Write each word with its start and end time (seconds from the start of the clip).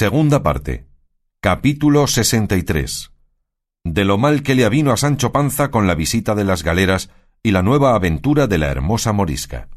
Segunda 0.00 0.44
parte. 0.44 0.86
Capítulo 1.40 2.06
63. 2.06 3.10
De 3.82 4.04
lo 4.04 4.16
mal 4.16 4.44
que 4.44 4.54
le 4.54 4.64
avino 4.64 4.92
a 4.92 4.96
Sancho 4.96 5.32
Panza 5.32 5.72
con 5.72 5.88
la 5.88 5.96
visita 5.96 6.36
de 6.36 6.44
las 6.44 6.62
galeras 6.62 7.10
y 7.42 7.50
la 7.50 7.64
nueva 7.64 7.96
aventura 7.96 8.46
de 8.46 8.58
la 8.58 8.68
hermosa 8.68 9.12
morisca. 9.12 9.68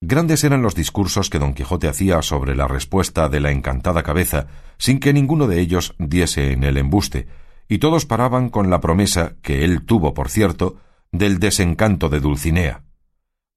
Grandes 0.00 0.44
eran 0.44 0.62
los 0.62 0.74
discursos 0.74 1.28
que 1.28 1.38
don 1.38 1.52
Quijote 1.52 1.88
hacía 1.88 2.22
sobre 2.22 2.56
la 2.56 2.68
respuesta 2.68 3.28
de 3.28 3.40
la 3.40 3.50
encantada 3.50 4.02
cabeza, 4.02 4.46
sin 4.78 4.98
que 4.98 5.12
ninguno 5.12 5.46
de 5.46 5.60
ellos 5.60 5.94
diese 5.98 6.52
en 6.52 6.64
el 6.64 6.78
embuste, 6.78 7.28
y 7.68 7.76
todos 7.80 8.06
paraban 8.06 8.48
con 8.48 8.70
la 8.70 8.80
promesa, 8.80 9.34
que 9.42 9.62
él 9.62 9.84
tuvo, 9.84 10.14
por 10.14 10.30
cierto, 10.30 10.78
del 11.12 11.38
desencanto 11.38 12.08
de 12.08 12.20
Dulcinea. 12.20 12.84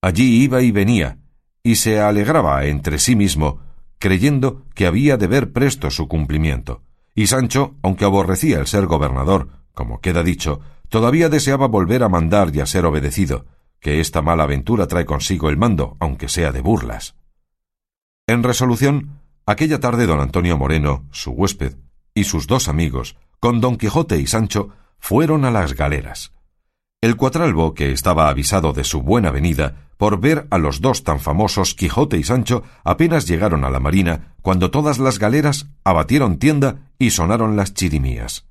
Allí 0.01 0.43
iba 0.43 0.61
y 0.63 0.71
venía, 0.71 1.19
y 1.63 1.75
se 1.75 2.01
alegraba 2.01 2.65
entre 2.65 2.99
sí 2.99 3.15
mismo, 3.15 3.68
creyendo 3.99 4.65
que 4.73 4.87
había 4.87 5.17
de 5.17 5.27
ver 5.27 5.51
presto 5.51 5.91
su 5.91 6.07
cumplimiento. 6.07 6.81
Y 7.13 7.27
Sancho, 7.27 7.75
aunque 7.83 8.05
aborrecía 8.05 8.59
el 8.59 8.67
ser 8.67 8.85
gobernador, 8.85 9.49
como 9.73 9.99
queda 10.01 10.23
dicho, 10.23 10.61
todavía 10.87 11.29
deseaba 11.29 11.67
volver 11.67 12.03
a 12.03 12.09
mandar 12.09 12.55
y 12.55 12.61
a 12.61 12.65
ser 12.65 12.85
obedecido, 12.85 13.45
que 13.79 13.99
esta 13.99 14.21
mala 14.21 14.43
aventura 14.43 14.87
trae 14.87 15.05
consigo 15.05 15.49
el 15.49 15.57
mando, 15.57 15.97
aunque 15.99 16.29
sea 16.29 16.51
de 16.51 16.61
burlas. 16.61 17.15
En 18.27 18.43
resolución, 18.43 19.19
aquella 19.45 19.79
tarde 19.79 20.05
don 20.05 20.19
Antonio 20.19 20.57
Moreno, 20.57 21.05
su 21.11 21.31
huésped, 21.31 21.75
y 22.13 22.23
sus 22.23 22.47
dos 22.47 22.67
amigos, 22.67 23.15
con 23.39 23.61
don 23.61 23.77
Quijote 23.77 24.19
y 24.19 24.27
Sancho, 24.27 24.69
fueron 24.97 25.45
a 25.45 25.51
las 25.51 25.75
galeras. 25.75 26.33
El 27.01 27.15
cuatralbo, 27.15 27.73
que 27.73 27.93
estaba 27.93 28.27
avisado 28.27 28.73
de 28.73 28.83
su 28.83 29.01
buena 29.01 29.31
venida, 29.31 29.87
por 29.95 30.19
ver 30.19 30.47
a 30.49 30.57
los 30.57 30.81
dos 30.81 31.05
tan 31.05 31.21
famosos 31.21 31.73
Quijote 31.73 32.17
y 32.17 32.23
Sancho, 32.25 32.63
apenas 32.83 33.25
llegaron 33.25 33.63
a 33.63 33.69
la 33.69 33.79
marina, 33.79 34.33
cuando 34.41 34.69
todas 34.69 34.99
las 34.99 35.17
galeras 35.17 35.67
abatieron 35.85 36.39
tienda 36.39 36.91
y 36.97 37.11
sonaron 37.11 37.55
las 37.55 37.73
chirimías. 37.73 38.45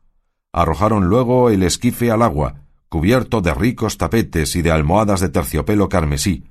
Arrojaron 0.51 1.09
luego 1.09 1.51
el 1.51 1.63
esquife 1.63 2.11
al 2.11 2.23
agua, 2.23 2.63
cubierto 2.89 3.43
de 3.43 3.53
ricos 3.53 3.99
tapetes 3.99 4.57
y 4.57 4.63
de 4.63 4.71
almohadas 4.71 5.21
de 5.21 5.29
terciopelo 5.29 5.91
carmesí, 5.91 6.45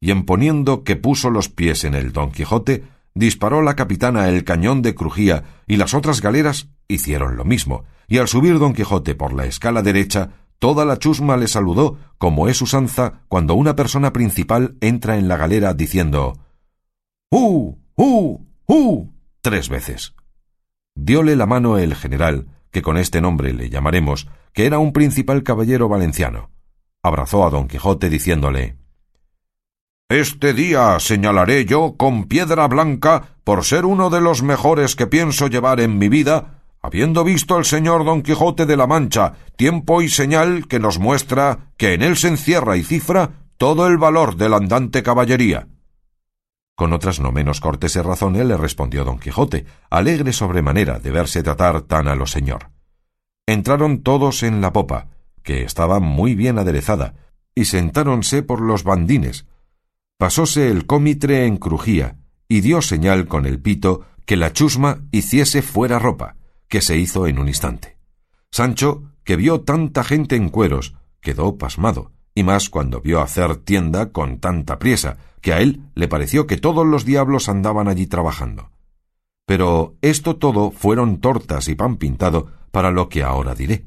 y 0.00 0.10
en 0.10 0.24
poniendo 0.24 0.82
que 0.82 0.96
puso 0.96 1.30
los 1.30 1.48
pies 1.48 1.84
en 1.84 1.94
el 1.94 2.12
Don 2.12 2.32
Quijote, 2.32 2.82
disparó 3.14 3.62
la 3.62 3.76
capitana 3.76 4.28
el 4.28 4.42
cañón 4.42 4.82
de 4.82 4.96
crujía 4.96 5.44
y 5.68 5.76
las 5.76 5.94
otras 5.94 6.20
galeras 6.20 6.66
hicieron 6.88 7.36
lo 7.36 7.44
mismo, 7.44 7.84
y 8.08 8.18
al 8.18 8.26
subir 8.26 8.58
Don 8.58 8.74
Quijote 8.74 9.14
por 9.14 9.32
la 9.32 9.46
escala 9.46 9.82
derecha, 9.82 10.30
toda 10.58 10.84
la 10.84 10.98
chusma 10.98 11.36
le 11.36 11.48
saludó, 11.48 11.98
como 12.18 12.48
es 12.48 12.62
usanza 12.62 13.20
cuando 13.28 13.54
una 13.54 13.76
persona 13.76 14.12
principal 14.12 14.76
entra 14.80 15.18
en 15.18 15.28
la 15.28 15.36
galera 15.36 15.74
diciendo 15.74 16.38
¡Uh! 17.30 17.76
¡Uh! 17.96 18.40
¡Uh! 18.66 19.08
tres 19.40 19.68
veces. 19.68 20.14
Diole 20.96 21.36
la 21.36 21.46
mano 21.46 21.78
el 21.78 21.94
general, 21.94 22.48
que 22.70 22.82
con 22.82 22.96
este 22.96 23.20
nombre 23.20 23.52
le 23.52 23.70
llamaremos, 23.70 24.28
que 24.52 24.66
era 24.66 24.78
un 24.78 24.92
principal 24.92 25.42
caballero 25.42 25.88
valenciano. 25.88 26.50
Abrazó 27.02 27.46
a 27.46 27.50
don 27.50 27.68
Quijote 27.68 28.08
diciéndole 28.08 28.76
Este 30.08 30.52
día 30.52 30.98
señalaré 30.98 31.64
yo 31.64 31.96
con 31.96 32.24
piedra 32.24 32.66
blanca 32.66 33.36
por 33.44 33.64
ser 33.64 33.84
uno 33.84 34.10
de 34.10 34.20
los 34.20 34.42
mejores 34.42 34.96
que 34.96 35.06
pienso 35.06 35.46
llevar 35.46 35.80
en 35.80 35.98
mi 35.98 36.08
vida, 36.08 36.64
habiendo 36.86 37.24
visto 37.24 37.58
el 37.58 37.64
señor 37.64 38.04
don 38.04 38.22
Quijote 38.22 38.64
de 38.64 38.76
la 38.76 38.86
Mancha 38.86 39.34
tiempo 39.56 40.02
y 40.02 40.08
señal 40.08 40.68
que 40.68 40.78
nos 40.78 41.00
muestra 41.00 41.72
que 41.76 41.94
en 41.94 42.02
él 42.02 42.16
se 42.16 42.28
encierra 42.28 42.76
y 42.76 42.84
cifra 42.84 43.30
todo 43.56 43.88
el 43.88 43.98
valor 43.98 44.36
de 44.36 44.48
la 44.48 44.58
andante 44.58 45.02
caballería. 45.02 45.66
Con 46.76 46.92
otras 46.92 47.18
no 47.18 47.32
menos 47.32 47.60
corteses 47.60 48.04
razones 48.04 48.46
le 48.46 48.56
respondió 48.56 49.04
don 49.04 49.18
Quijote, 49.18 49.66
alegre 49.90 50.32
sobremanera 50.32 51.00
de 51.00 51.10
verse 51.10 51.42
tratar 51.42 51.82
tan 51.82 52.06
a 52.06 52.14
lo 52.14 52.26
señor. 52.26 52.70
Entraron 53.46 54.02
todos 54.02 54.44
en 54.44 54.60
la 54.60 54.72
popa, 54.72 55.08
que 55.42 55.62
estaba 55.62 55.98
muy 55.98 56.34
bien 56.36 56.58
aderezada, 56.58 57.14
y 57.54 57.64
sentáronse 57.64 58.42
por 58.42 58.60
los 58.60 58.84
bandines. 58.84 59.46
Pasóse 60.18 60.70
el 60.70 60.86
cómitre 60.86 61.46
en 61.46 61.56
crujía, 61.56 62.16
y 62.48 62.60
dio 62.60 62.80
señal 62.80 63.26
con 63.26 63.44
el 63.44 63.60
pito 63.60 64.02
que 64.24 64.36
la 64.36 64.52
chusma 64.52 65.00
hiciese 65.10 65.62
fuera 65.62 65.98
ropa, 65.98 66.36
que 66.68 66.80
se 66.80 66.96
hizo 66.96 67.26
en 67.26 67.38
un 67.38 67.48
instante. 67.48 67.96
Sancho, 68.50 69.12
que 69.24 69.36
vio 69.36 69.60
tanta 69.62 70.04
gente 70.04 70.36
en 70.36 70.48
cueros, 70.48 70.94
quedó 71.20 71.58
pasmado, 71.58 72.12
y 72.34 72.42
más 72.42 72.70
cuando 72.70 73.00
vio 73.00 73.20
hacer 73.20 73.56
tienda 73.56 74.12
con 74.12 74.38
tanta 74.38 74.78
priesa, 74.78 75.18
que 75.40 75.52
a 75.52 75.60
él 75.60 75.82
le 75.94 76.08
pareció 76.08 76.46
que 76.46 76.56
todos 76.56 76.86
los 76.86 77.04
diablos 77.04 77.48
andaban 77.48 77.88
allí 77.88 78.06
trabajando. 78.06 78.70
Pero 79.46 79.96
esto 80.02 80.36
todo 80.36 80.70
fueron 80.70 81.20
tortas 81.20 81.68
y 81.68 81.74
pan 81.74 81.96
pintado 81.96 82.48
para 82.70 82.90
lo 82.90 83.08
que 83.08 83.22
ahora 83.22 83.54
diré. 83.54 83.86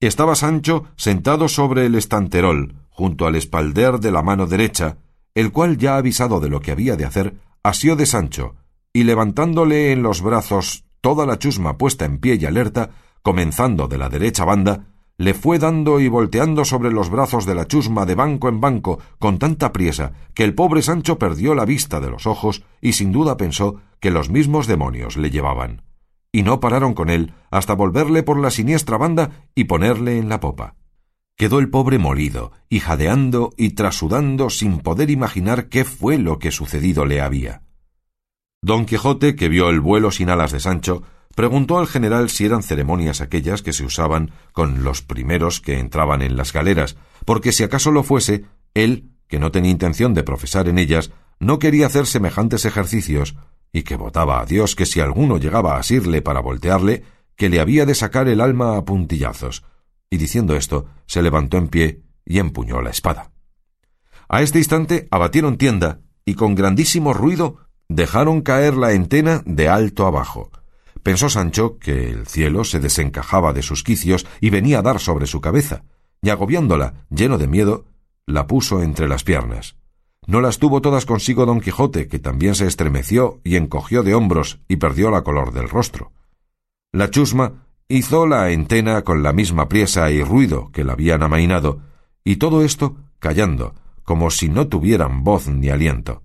Estaba 0.00 0.34
Sancho 0.34 0.84
sentado 0.96 1.48
sobre 1.48 1.86
el 1.86 1.94
estanterol, 1.94 2.74
junto 2.88 3.26
al 3.26 3.36
espalder 3.36 4.00
de 4.00 4.10
la 4.10 4.22
mano 4.22 4.46
derecha, 4.46 4.98
el 5.34 5.52
cual, 5.52 5.78
ya 5.78 5.96
avisado 5.96 6.40
de 6.40 6.48
lo 6.48 6.60
que 6.60 6.72
había 6.72 6.96
de 6.96 7.04
hacer, 7.04 7.36
asió 7.62 7.96
de 7.96 8.06
Sancho, 8.06 8.56
y 8.92 9.04
levantándole 9.04 9.92
en 9.92 10.02
los 10.02 10.22
brazos 10.22 10.84
toda 11.00 11.26
la 11.26 11.38
chusma 11.38 11.78
puesta 11.78 12.04
en 12.04 12.18
pie 12.18 12.38
y 12.40 12.46
alerta, 12.46 12.90
comenzando 13.22 13.88
de 13.88 13.98
la 13.98 14.08
derecha 14.08 14.44
banda, 14.44 14.86
le 15.16 15.34
fue 15.34 15.58
dando 15.58 16.00
y 16.00 16.08
volteando 16.08 16.64
sobre 16.64 16.90
los 16.90 17.10
brazos 17.10 17.44
de 17.46 17.54
la 17.54 17.66
chusma 17.66 18.06
de 18.06 18.14
banco 18.14 18.48
en 18.48 18.60
banco 18.60 18.98
con 19.18 19.38
tanta 19.38 19.72
priesa 19.72 20.12
que 20.34 20.44
el 20.44 20.54
pobre 20.54 20.82
Sancho 20.82 21.18
perdió 21.18 21.54
la 21.54 21.66
vista 21.66 22.00
de 22.00 22.10
los 22.10 22.26
ojos 22.26 22.64
y 22.80 22.94
sin 22.94 23.12
duda 23.12 23.36
pensó 23.36 23.76
que 24.00 24.10
los 24.10 24.30
mismos 24.30 24.66
demonios 24.66 25.18
le 25.18 25.30
llevaban 25.30 25.82
y 26.32 26.42
no 26.42 26.60
pararon 26.60 26.94
con 26.94 27.10
él 27.10 27.32
hasta 27.50 27.74
volverle 27.74 28.22
por 28.22 28.38
la 28.38 28.50
siniestra 28.50 28.96
banda 28.96 29.46
y 29.54 29.64
ponerle 29.64 30.18
en 30.18 30.28
la 30.28 30.40
popa. 30.40 30.76
Quedó 31.36 31.58
el 31.58 31.70
pobre 31.70 31.98
molido, 31.98 32.52
y 32.68 32.80
jadeando 32.80 33.50
y 33.56 33.70
trasudando 33.70 34.50
sin 34.50 34.78
poder 34.78 35.10
imaginar 35.10 35.68
qué 35.68 35.84
fue 35.84 36.18
lo 36.18 36.38
que 36.38 36.50
sucedido 36.50 37.06
le 37.06 37.20
había. 37.20 37.62
Don 38.62 38.84
Quijote, 38.84 39.36
que 39.36 39.48
vio 39.48 39.70
el 39.70 39.80
vuelo 39.80 40.10
sin 40.10 40.28
alas 40.28 40.52
de 40.52 40.60
Sancho, 40.60 41.02
preguntó 41.34 41.78
al 41.78 41.86
general 41.86 42.28
si 42.28 42.44
eran 42.44 42.62
ceremonias 42.62 43.22
aquellas 43.22 43.62
que 43.62 43.72
se 43.72 43.84
usaban 43.84 44.32
con 44.52 44.84
los 44.84 45.00
primeros 45.00 45.62
que 45.62 45.78
entraban 45.78 46.20
en 46.20 46.36
las 46.36 46.52
galeras, 46.52 46.96
porque 47.24 47.52
si 47.52 47.62
acaso 47.62 47.90
lo 47.90 48.02
fuese, 48.02 48.44
él, 48.74 49.12
que 49.28 49.38
no 49.38 49.50
tenía 49.50 49.70
intención 49.70 50.12
de 50.12 50.24
profesar 50.24 50.68
en 50.68 50.78
ellas, 50.78 51.10
no 51.38 51.58
quería 51.58 51.86
hacer 51.86 52.06
semejantes 52.06 52.66
ejercicios, 52.66 53.34
y 53.72 53.82
que 53.82 53.96
votaba 53.96 54.40
a 54.40 54.44
Dios 54.44 54.76
que 54.76 54.84
si 54.84 55.00
alguno 55.00 55.38
llegaba 55.38 55.76
a 55.76 55.78
asirle 55.78 56.20
para 56.20 56.40
voltearle, 56.40 57.04
que 57.36 57.48
le 57.48 57.60
había 57.60 57.86
de 57.86 57.94
sacar 57.94 58.28
el 58.28 58.42
alma 58.42 58.76
a 58.76 58.84
puntillazos, 58.84 59.64
y 60.10 60.18
diciendo 60.18 60.54
esto, 60.54 60.86
se 61.06 61.22
levantó 61.22 61.56
en 61.56 61.68
pie 61.68 62.02
y 62.26 62.38
empuñó 62.40 62.82
la 62.82 62.90
espada. 62.90 63.30
A 64.28 64.42
este 64.42 64.58
instante 64.58 65.08
abatieron 65.10 65.56
tienda, 65.56 66.00
y 66.26 66.34
con 66.34 66.54
grandísimo 66.54 67.14
ruido 67.14 67.69
dejaron 67.90 68.40
caer 68.40 68.76
la 68.76 68.92
entena 68.92 69.42
de 69.44 69.68
alto 69.68 70.06
abajo. 70.06 70.48
Pensó 71.02 71.28
Sancho 71.28 71.76
que 71.78 72.08
el 72.08 72.26
cielo 72.28 72.62
se 72.62 72.78
desencajaba 72.78 73.52
de 73.52 73.62
sus 73.62 73.82
quicios 73.82 74.26
y 74.40 74.50
venía 74.50 74.78
a 74.78 74.82
dar 74.82 75.00
sobre 75.00 75.26
su 75.26 75.40
cabeza, 75.40 75.82
y 76.22 76.30
agobiándola, 76.30 76.94
lleno 77.10 77.36
de 77.36 77.48
miedo, 77.48 77.86
la 78.26 78.46
puso 78.46 78.80
entre 78.82 79.08
las 79.08 79.24
piernas. 79.24 79.74
No 80.26 80.40
las 80.40 80.58
tuvo 80.58 80.80
todas 80.80 81.04
consigo 81.04 81.46
don 81.46 81.60
Quijote, 81.60 82.06
que 82.06 82.20
también 82.20 82.54
se 82.54 82.68
estremeció 82.68 83.40
y 83.42 83.56
encogió 83.56 84.04
de 84.04 84.14
hombros 84.14 84.60
y 84.68 84.76
perdió 84.76 85.10
la 85.10 85.22
color 85.22 85.52
del 85.52 85.68
rostro. 85.68 86.12
La 86.92 87.10
chusma 87.10 87.66
hizo 87.88 88.24
la 88.28 88.50
entena 88.50 89.02
con 89.02 89.24
la 89.24 89.32
misma 89.32 89.68
priesa 89.68 90.12
y 90.12 90.22
ruido 90.22 90.70
que 90.70 90.84
la 90.84 90.92
habían 90.92 91.24
amainado, 91.24 91.80
y 92.22 92.36
todo 92.36 92.62
esto 92.62 92.98
callando, 93.18 93.74
como 94.04 94.30
si 94.30 94.48
no 94.48 94.68
tuvieran 94.68 95.24
voz 95.24 95.48
ni 95.48 95.70
aliento. 95.70 96.22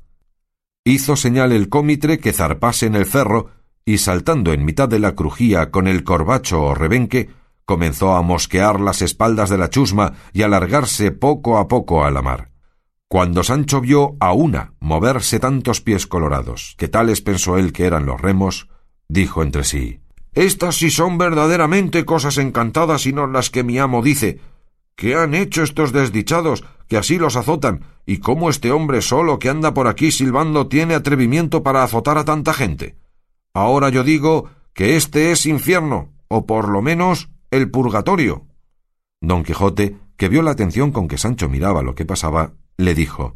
Hizo 0.88 1.16
señal 1.16 1.52
el 1.52 1.68
cómitre 1.68 2.20
que 2.20 2.32
zarpase 2.32 2.86
en 2.86 2.96
el 2.96 3.08
cerro, 3.08 3.50
y 3.86 3.98
saltando 3.98 4.54
en 4.54 4.64
mitad 4.64 4.88
de 4.88 5.00
la 5.00 5.16
crujía 5.16 5.72
con 5.72 5.88
el 5.88 6.04
corbacho 6.04 6.62
o 6.62 6.76
rebenque, 6.76 7.32
comenzó 7.66 8.16
a 8.16 8.22
mosquear 8.22 8.80
las 8.80 9.02
espaldas 9.02 9.50
de 9.50 9.58
la 9.58 9.72
chusma 9.72 10.14
y 10.32 10.44
alargarse 10.44 11.12
poco 11.12 11.58
a 11.58 11.68
poco 11.68 12.06
a 12.06 12.12
la 12.12 12.22
mar. 12.22 12.52
Cuando 13.08 13.44
Sancho 13.44 13.82
vio 13.82 14.16
a 14.20 14.34
una 14.34 14.74
moverse 14.80 15.40
tantos 15.40 15.82
pies 15.82 16.06
colorados, 16.06 16.76
que 16.78 16.88
tales 16.88 17.22
pensó 17.22 17.58
él 17.58 17.74
que 17.74 17.86
eran 17.86 18.06
los 18.06 18.22
remos, 18.22 18.70
dijo 19.08 19.42
entre 19.42 19.64
sí 19.64 20.02
Estas 20.34 20.76
sí 20.76 20.92
son 20.92 21.18
verdaderamente 21.18 22.06
cosas 22.06 22.38
encantadas 22.38 23.08
y 23.08 23.14
no 23.14 23.26
las 23.26 23.50
que 23.50 23.64
mi 23.64 23.80
amo 23.80 24.04
dice. 24.04 24.40
¿Qué 24.96 25.16
han 25.16 25.34
hecho 25.34 25.64
estos 25.64 25.92
desdichados 25.92 26.64
que 26.88 26.98
así 26.98 27.18
los 27.18 27.36
azotan? 27.36 27.86
¿Y 28.06 28.20
cómo 28.20 28.50
este 28.50 28.72
hombre 28.72 29.02
solo 29.02 29.40
que 29.40 29.50
anda 29.50 29.74
por 29.74 29.88
aquí 29.88 30.12
silbando 30.12 30.68
tiene 30.68 30.96
atrevimiento 30.96 31.64
para 31.64 31.84
azotar 31.84 32.18
a 32.18 32.26
tanta 32.26 32.54
gente? 32.54 32.96
Ahora 33.54 33.90
yo 33.90 34.04
digo 34.04 34.50
que 34.74 34.96
este 34.96 35.32
es 35.32 35.46
infierno, 35.46 36.14
o 36.28 36.46
por 36.46 36.70
lo 36.70 36.82
menos 36.82 37.30
el 37.52 37.72
purgatorio. 37.72 38.46
Don 39.22 39.44
Quijote, 39.44 39.98
que 40.18 40.30
vio 40.30 40.42
la 40.42 40.52
atención 40.52 40.92
con 40.92 41.08
que 41.08 41.18
Sancho 41.18 41.50
miraba 41.50 41.82
lo 41.82 41.96
que 41.96 42.06
pasaba, 42.06 42.54
le 42.78 42.94
dijo 42.94 43.36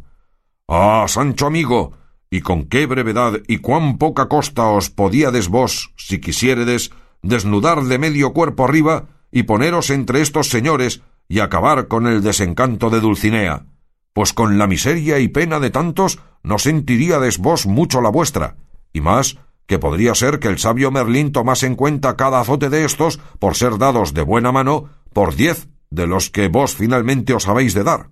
Ah, 0.67 1.05
Sancho 1.07 1.47
amigo, 1.47 1.93
y 2.29 2.41
con 2.41 2.65
qué 2.65 2.85
brevedad 2.85 3.41
y 3.47 3.57
cuán 3.57 3.97
poca 3.97 4.27
costa 4.27 4.67
os 4.67 4.89
podíades 4.89 5.47
vos, 5.47 5.93
si 5.97 6.19
quisiéredes, 6.19 6.91
desnudar 7.23 7.83
de 7.83 7.97
medio 7.97 8.33
cuerpo 8.33 8.65
arriba 8.65 9.07
y 9.31 9.43
poneros 9.43 9.89
entre 9.89 10.21
estos 10.21 10.49
señores 10.49 11.01
y 11.29 11.39
acabar 11.39 11.87
con 11.87 12.07
el 12.07 12.21
desencanto 12.21 12.89
de 12.89 12.99
Dulcinea, 12.99 13.67
pues 14.13 14.33
con 14.33 14.57
la 14.57 14.67
miseria 14.67 15.19
y 15.19 15.29
pena 15.29 15.59
de 15.59 15.69
tantos 15.69 16.19
no 16.43 16.57
sentiríades 16.57 17.37
vos 17.37 17.67
mucho 17.67 18.01
la 18.01 18.09
vuestra, 18.09 18.57
y 18.91 18.99
más 18.99 19.37
que 19.67 19.77
podría 19.77 20.15
ser 20.15 20.39
que 20.39 20.47
el 20.47 20.57
sabio 20.57 20.89
Merlín 20.89 21.31
tomase 21.31 21.67
en 21.67 21.75
cuenta 21.75 22.17
cada 22.17 22.41
azote 22.41 22.69
de 22.69 22.83
estos 22.83 23.19
por 23.37 23.55
ser 23.55 23.77
dados 23.77 24.15
de 24.15 24.23
buena 24.23 24.51
mano 24.51 24.89
por 25.13 25.35
diez 25.35 25.69
de 25.91 26.07
los 26.07 26.31
que 26.31 26.47
vos 26.47 26.75
finalmente 26.75 27.33
os 27.33 27.47
habéis 27.47 27.75
de 27.75 27.83
dar. 27.83 28.09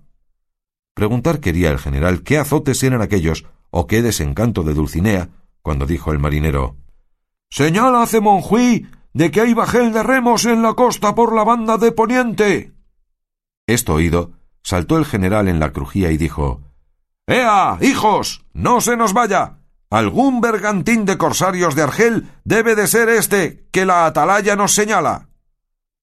Preguntar 0.94 1.40
quería 1.40 1.70
el 1.70 1.78
general 1.78 2.22
qué 2.22 2.38
azotes 2.38 2.82
eran 2.84 3.02
aquellos 3.02 3.44
o 3.70 3.88
qué 3.88 4.02
desencanto 4.02 4.62
de 4.62 4.74
Dulcinea, 4.74 5.30
cuando 5.62 5.84
dijo 5.84 6.12
el 6.12 6.20
marinero 6.20 6.76
Señal 7.50 7.96
hace 7.96 8.20
Monjuí 8.20 8.86
de 9.12 9.30
que 9.32 9.40
hay 9.40 9.54
bajel 9.54 9.92
de 9.92 10.04
remos 10.04 10.44
en 10.44 10.62
la 10.62 10.74
costa 10.74 11.14
por 11.16 11.34
la 11.34 11.42
banda 11.42 11.76
de 11.76 11.90
Poniente. 11.90 12.77
Esto 13.68 13.92
oído, 13.94 14.32
saltó 14.62 14.96
el 14.96 15.04
general 15.04 15.46
en 15.46 15.60
la 15.60 15.72
crujía 15.72 16.10
y 16.10 16.16
dijo 16.16 16.62
¡Ea, 17.26 17.76
hijos! 17.82 18.46
¡No 18.54 18.80
se 18.80 18.96
nos 18.96 19.12
vaya! 19.12 19.58
Algún 19.90 20.40
bergantín 20.40 21.04
de 21.04 21.18
corsarios 21.18 21.74
de 21.74 21.82
Argel 21.82 22.30
debe 22.44 22.74
de 22.74 22.86
ser 22.86 23.10
este 23.10 23.68
que 23.70 23.84
la 23.84 24.06
atalaya 24.06 24.56
nos 24.56 24.72
señala. 24.72 25.28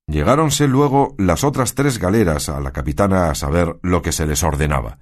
Llegáronse 0.06 0.68
luego 0.68 1.16
las 1.18 1.44
otras 1.44 1.74
tres 1.74 1.98
galeras 1.98 2.50
a 2.50 2.60
la 2.60 2.72
capitana 2.72 3.32
a 3.32 3.36
saber 3.36 3.80
lo 3.82 4.04
que 4.04 4.12
se 4.12 4.28
les 4.28 4.44
ordenaba. 4.44 5.00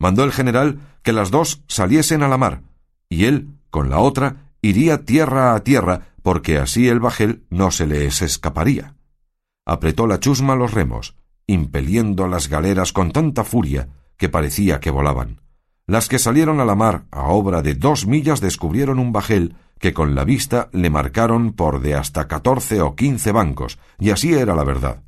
Mandó 0.00 0.24
el 0.24 0.32
general 0.32 0.80
que 1.04 1.12
las 1.12 1.30
dos 1.30 1.62
saliesen 1.68 2.24
a 2.24 2.28
la 2.28 2.38
mar, 2.38 2.62
y 3.08 3.26
él, 3.26 3.50
con 3.70 3.88
la 3.88 3.98
otra, 3.98 4.50
iría 4.62 5.04
tierra 5.04 5.54
a 5.54 5.60
tierra, 5.62 6.08
porque 6.24 6.58
así 6.58 6.88
el 6.88 6.98
bajel 6.98 7.44
no 7.50 7.70
se 7.70 7.86
les 7.86 8.20
escaparía. 8.20 8.96
Apretó 9.64 10.08
la 10.08 10.18
chusma 10.18 10.56
los 10.56 10.74
remos, 10.74 11.14
impeliendo 11.52 12.28
las 12.28 12.48
galeras 12.48 12.92
con 12.92 13.10
tanta 13.10 13.44
furia 13.44 13.88
que 14.16 14.28
parecía 14.28 14.80
que 14.80 14.90
volaban. 14.90 15.40
Las 15.86 16.08
que 16.08 16.18
salieron 16.18 16.60
a 16.60 16.64
la 16.64 16.76
mar 16.76 17.04
a 17.10 17.24
obra 17.24 17.62
de 17.62 17.74
dos 17.74 18.06
millas 18.06 18.40
descubrieron 18.40 18.98
un 18.98 19.12
bajel 19.12 19.56
que 19.80 19.92
con 19.92 20.14
la 20.14 20.24
vista 20.24 20.68
le 20.72 20.90
marcaron 20.90 21.52
por 21.52 21.80
de 21.80 21.94
hasta 21.94 22.28
catorce 22.28 22.80
o 22.82 22.94
quince 22.94 23.32
bancos, 23.32 23.78
y 23.98 24.10
así 24.10 24.34
era 24.34 24.54
la 24.54 24.62
verdad. 24.62 25.02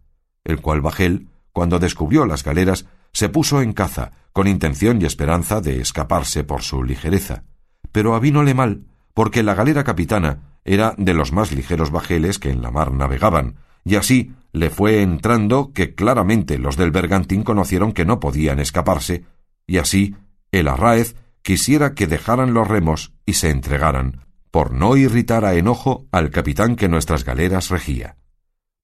El 0.45 0.61
cual 0.61 0.81
bajel, 0.81 1.29
cuando 1.53 1.79
descubrió 1.79 2.25
las 2.27 2.43
galeras, 2.43 2.87
se 3.13 3.29
puso 3.29 3.61
en 3.61 3.75
caza, 3.75 4.11
con 4.33 4.49
intención 4.49 5.01
y 5.01 5.05
esperanza 5.05 5.61
de 5.61 5.81
escaparse 5.81 6.43
por 6.43 6.63
su 6.63 6.83
ligereza. 6.83 7.45
Pero 7.93 8.15
avínole 8.15 8.55
mal, 8.55 8.87
porque 9.15 9.43
la 9.43 9.55
galera 9.55 9.85
capitana 9.85 10.59
era 10.65 10.95
de 10.97 11.13
los 11.13 11.33
más 11.33 11.53
ligeros 11.53 11.91
bajeles 11.91 12.39
que 12.39 12.51
en 12.51 12.63
la 12.63 12.71
mar 12.71 12.93
navegaban, 12.93 13.57
y 13.85 13.97
así 13.97 14.33
le 14.53 14.71
fue 14.71 15.03
entrando 15.03 15.73
que 15.73 15.95
claramente 15.95 16.59
los 16.59 16.77
del 16.77 16.91
bergantín 16.91 17.43
conocieron 17.43 17.93
que 17.93 18.05
no 18.05 18.21
podían 18.21 18.61
escaparse, 18.61 19.25
y 19.67 19.79
así 19.79 20.15
el 20.51 20.69
arráez 20.69 21.17
quisiera 21.43 21.95
que 21.95 22.07
dejaran 22.07 22.55
los 22.55 22.69
remos 22.69 23.13
y 23.27 23.35
se 23.35 23.51
entregaran, 23.51 24.25
por 24.51 24.73
no 24.73 24.97
irritar 24.97 25.45
a 25.45 25.55
enojo 25.55 26.07
al 26.13 26.31
capitán 26.31 26.77
que 26.77 26.89
nuestras 26.89 27.25
galeras 27.25 27.71
regía. 27.71 28.17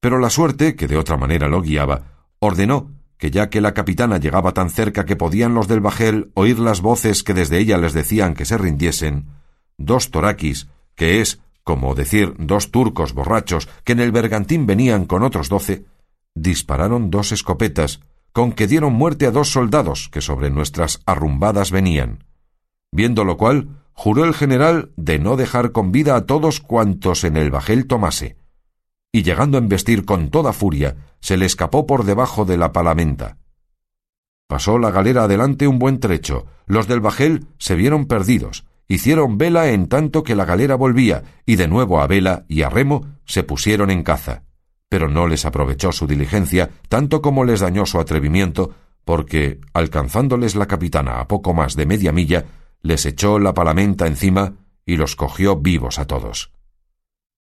Pero 0.01 0.19
la 0.19 0.31
suerte, 0.31 0.77
que 0.77 0.89
de 0.89 0.97
otra 0.97 1.17
manera 1.17 1.49
lo 1.49 1.61
guiaba, 1.61 2.27
ordenó 2.39 2.91
que 3.19 3.31
ya 3.31 3.51
que 3.51 3.61
la 3.61 3.75
capitana 3.75 4.19
llegaba 4.19 4.53
tan 4.53 4.71
cerca 4.71 5.05
que 5.05 5.17
podían 5.17 5.53
los 5.53 5.67
del 5.67 5.81
bajel 5.81 6.31
oír 6.35 6.59
las 6.61 6.81
voces 6.81 7.25
que 7.25 7.35
desde 7.35 7.59
ella 7.59 7.77
les 7.77 7.93
decían 7.93 8.35
que 8.35 8.45
se 8.45 8.57
rindiesen, 8.57 9.27
dos 9.77 10.11
toraquis, 10.11 10.69
que 10.95 11.21
es, 11.21 11.41
como 11.69 11.95
decir, 11.95 12.35
dos 12.39 12.71
turcos 12.71 13.13
borrachos 13.13 13.69
que 13.85 13.93
en 13.93 14.01
el 14.01 14.11
bergantín 14.11 14.65
venían 14.65 15.05
con 15.05 15.23
otros 15.23 15.51
doce, 15.51 15.85
dispararon 16.35 17.11
dos 17.11 17.31
escopetas, 17.31 18.01
con 18.33 18.53
que 18.53 18.67
dieron 18.67 18.95
muerte 18.95 19.27
a 19.27 19.31
dos 19.33 19.53
soldados 19.53 20.09
que 20.09 20.23
sobre 20.23 20.49
nuestras 20.49 21.03
arrumbadas 21.05 21.71
venían. 21.71 22.25
Viendo 22.91 23.23
lo 23.23 23.37
cual, 23.37 23.83
juró 23.93 24.25
el 24.25 24.33
general 24.33 24.93
de 24.97 25.19
no 25.19 25.37
dejar 25.37 25.73
con 25.73 25.93
vida 25.93 26.17
a 26.17 26.25
todos 26.25 26.61
cuantos 26.61 27.23
en 27.25 27.37
el 27.37 27.51
bajel 27.51 27.87
tomase, 27.87 28.39
y 29.13 29.23
llegando 29.23 29.59
a 29.59 29.61
embestir 29.61 30.07
con 30.07 30.31
toda 30.31 30.55
furia, 30.55 30.97
se 31.21 31.37
le 31.37 31.45
escapó 31.45 31.87
por 31.87 32.05
debajo 32.05 32.47
de 32.47 32.57
la 32.57 32.73
palamenta. 32.73 33.37
Pasó 34.47 34.79
la 34.79 34.91
galera 34.91 35.25
adelante 35.25 35.69
un 35.69 35.79
buen 35.79 36.01
trecho, 36.01 36.47
los 36.65 36.89
del 36.89 37.01
bajel 37.01 37.47
se 37.59 37.75
vieron 37.75 38.07
perdidos, 38.07 38.65
hicieron 38.89 39.39
vela 39.39 39.69
en 39.69 39.87
tanto 39.87 40.23
que 40.23 40.35
la 40.35 40.47
galera 40.47 40.75
volvía, 40.75 41.23
y 41.47 41.57
de 41.57 41.69
nuevo 41.69 42.01
a 42.01 42.07
vela 42.07 42.45
y 42.49 42.63
a 42.63 42.71
remo 42.71 43.07
se 43.25 43.45
pusieron 43.45 43.91
en 43.91 44.03
caza. 44.03 44.43
Pero 44.89 45.09
no 45.09 45.29
les 45.29 45.45
aprovechó 45.45 45.93
su 45.93 46.07
diligencia, 46.07 46.71
tanto 46.89 47.21
como 47.21 47.45
les 47.45 47.61
dañó 47.61 47.85
su 47.85 48.01
atrevimiento, 48.01 48.75
porque, 49.05 49.61
alcanzándoles 49.75 50.57
la 50.57 50.67
capitana 50.67 51.21
a 51.21 51.29
poco 51.29 51.55
más 51.55 51.77
de 51.77 51.87
media 51.87 52.13
milla, 52.13 52.47
les 52.83 53.05
echó 53.07 53.39
la 53.39 53.55
palamenta 53.55 54.07
encima 54.07 54.55
y 54.87 54.97
los 54.97 55.17
cogió 55.17 55.57
vivos 55.57 55.99
a 55.99 56.07
todos. 56.07 56.53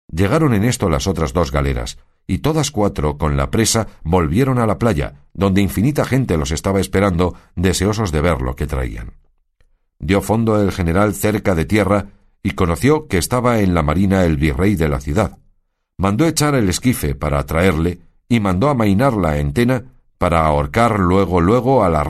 Llegaron 0.10 0.54
en 0.54 0.64
esto 0.64 0.90
las 0.90 1.08
otras 1.08 1.34
dos 1.34 1.52
galeras, 1.52 1.98
y 2.26 2.40
todas 2.40 2.72
cuatro, 2.72 3.18
con 3.18 3.36
la 3.36 3.52
presa, 3.52 3.88
volvieron 4.04 4.60
a 4.60 4.66
la 4.66 4.78
playa, 4.78 5.26
donde 5.34 5.62
infinita 5.62 6.06
gente 6.06 6.38
los 6.38 6.52
estaba 6.52 6.80
esperando, 6.80 7.36
deseosos 7.56 8.12
de 8.12 8.22
ver 8.22 8.42
lo 8.42 8.56
que 8.56 8.68
traían. 8.68 9.14
Dio 10.06 10.22
fondo 10.22 10.62
el 10.62 10.74
general 10.74 11.14
cerca 11.14 11.56
de 11.56 11.64
tierra 11.64 12.08
y 12.44 12.52
conoció 12.52 13.08
que 13.08 13.18
estaba 13.18 13.62
en 13.62 13.74
la 13.74 13.84
marina 13.84 14.26
el 14.26 14.36
virrey 14.36 14.76
de 14.76 14.90
la 14.90 15.00
ciudad. 15.00 15.38
Mandó 15.98 16.26
echar 16.26 16.56
el 16.56 16.68
esquife 16.68 17.16
para 17.16 17.40
atraerle 17.40 18.02
y 18.28 18.42
mandó 18.42 18.68
amainar 18.68 19.14
la 19.14 19.38
entena 19.38 19.86
para 20.18 20.46
ahorcar 20.46 21.00
luego 21.00 21.40
luego 21.40 21.86
a 21.86 21.90
la 21.90 22.04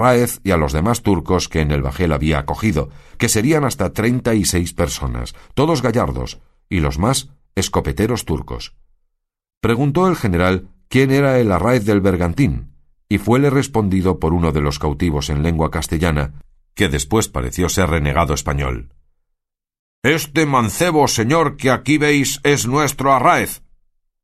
y 0.43 0.49
a 0.49 0.57
los 0.57 0.73
demás 0.73 1.03
turcos 1.03 1.47
que 1.47 1.61
en 1.61 1.69
el 1.69 1.83
bajel 1.83 2.13
había 2.13 2.39
acogido, 2.39 2.89
que 3.19 3.29
serían 3.29 3.63
hasta 3.63 3.93
treinta 3.93 4.33
y 4.33 4.45
seis 4.45 4.73
personas, 4.73 5.35
todos 5.53 5.83
gallardos, 5.83 6.39
y 6.69 6.79
los 6.79 6.97
más 6.97 7.29
escopeteros 7.53 8.25
turcos. 8.25 8.73
Preguntó 9.61 10.07
el 10.07 10.15
general 10.15 10.67
quién 10.87 11.11
era 11.11 11.39
el 11.39 11.51
arraez 11.51 11.85
del 11.85 12.01
bergantín, 12.01 12.71
y 13.07 13.19
fuele 13.19 13.51
respondido 13.51 14.19
por 14.19 14.33
uno 14.33 14.51
de 14.51 14.61
los 14.61 14.79
cautivos 14.79 15.29
en 15.29 15.43
lengua 15.43 15.69
castellana, 15.69 16.33
que 16.75 16.89
después 16.89 17.27
pareció 17.27 17.69
ser 17.69 17.89
renegado 17.89 18.33
español. 18.33 18.93
Este 20.03 20.45
mancebo 20.45 21.07
señor 21.07 21.55
que 21.57 21.71
aquí 21.71 21.97
veis 21.97 22.39
es 22.43 22.67
nuestro 22.67 23.13
arraez. 23.13 23.63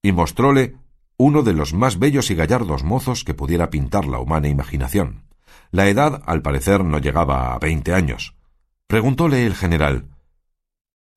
Y 0.02 0.12
mostróle 0.12 0.76
uno 1.18 1.44
de 1.44 1.54
los 1.54 1.74
más 1.74 2.00
bellos 2.00 2.32
y 2.32 2.36
gallardos 2.36 2.84
mozos 2.84 3.24
que 3.24 3.34
pudiera 3.34 3.70
pintar 3.70 4.06
la 4.06 4.20
humana 4.20 4.48
imaginación. 4.48 5.26
La 5.72 5.88
edad, 5.88 6.24
al 6.26 6.42
parecer, 6.42 6.84
no 6.84 7.00
llegaba 7.00 7.54
a 7.54 7.60
veinte 7.60 7.94
años. 7.94 8.36
Preguntóle 8.88 9.46
el 9.46 9.56
general 9.56 10.10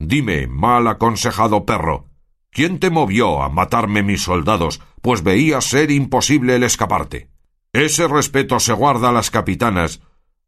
Dime, 0.05 0.49
mal 0.49 0.89
aconsejado 0.89 1.65
perro, 1.65 2.07
¿quién 2.51 2.81
te 2.81 2.91
movió 2.91 3.41
a 3.41 3.49
matarme 3.49 4.03
mis 4.03 4.23
soldados, 4.23 4.81
pues 5.01 5.23
veía 5.23 5.61
ser 5.61 5.93
imposible 5.93 6.57
el 6.57 6.65
escaparte? 6.65 7.31
Ese 7.73 8.09
respeto 8.09 8.59
se 8.59 8.73
guarda 8.73 9.11
a 9.11 9.13
las 9.13 9.31
capitanas. 9.31 10.03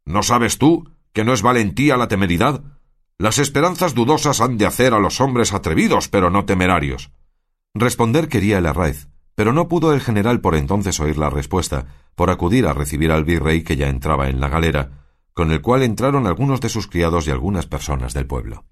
¿No 0.06 0.23
sabes 0.23 0.58
tú 0.58 0.90
que 1.12 1.25
no 1.25 1.32
es 1.32 1.42
valentía 1.42 1.96
la 1.96 2.08
temeridad? 2.08 2.62
Las 3.18 3.38
esperanzas 3.38 3.94
dudosas 3.94 4.40
han 4.40 4.58
de 4.58 4.66
hacer 4.66 4.92
a 4.92 4.99
los 4.99 5.20
hombres 5.20 5.52
atrevidos, 5.52 6.08
pero 6.08 6.30
no 6.30 6.44
temerarios. 6.44 7.11
Responder 7.75 8.28
quería 8.28 8.58
el 8.58 8.66
arraez, 8.66 9.08
pero 9.34 9.52
no 9.52 9.68
pudo 9.68 9.92
el 9.92 10.00
general 10.00 10.40
por 10.40 10.54
entonces 10.54 11.00
oír 11.00 11.18
la 11.18 11.30
respuesta, 11.30 11.87
por 12.14 12.30
acudir 12.30 12.66
a 12.66 12.73
recibir 12.73 13.12
al 13.12 13.25
virrey 13.25 13.62
que 13.62 13.76
ya 13.76 13.88
entraba 13.88 14.28
en 14.28 14.40
la 14.40 14.49
galera, 14.49 15.04
con 15.32 15.50
el 15.50 15.61
cual 15.61 15.82
entraron 15.82 16.26
algunos 16.26 16.61
de 16.61 16.68
sus 16.68 16.87
criados 16.87 17.26
y 17.26 17.30
algunas 17.30 17.66
personas 17.66 18.14
del 18.14 18.26
pueblo. 18.26 18.64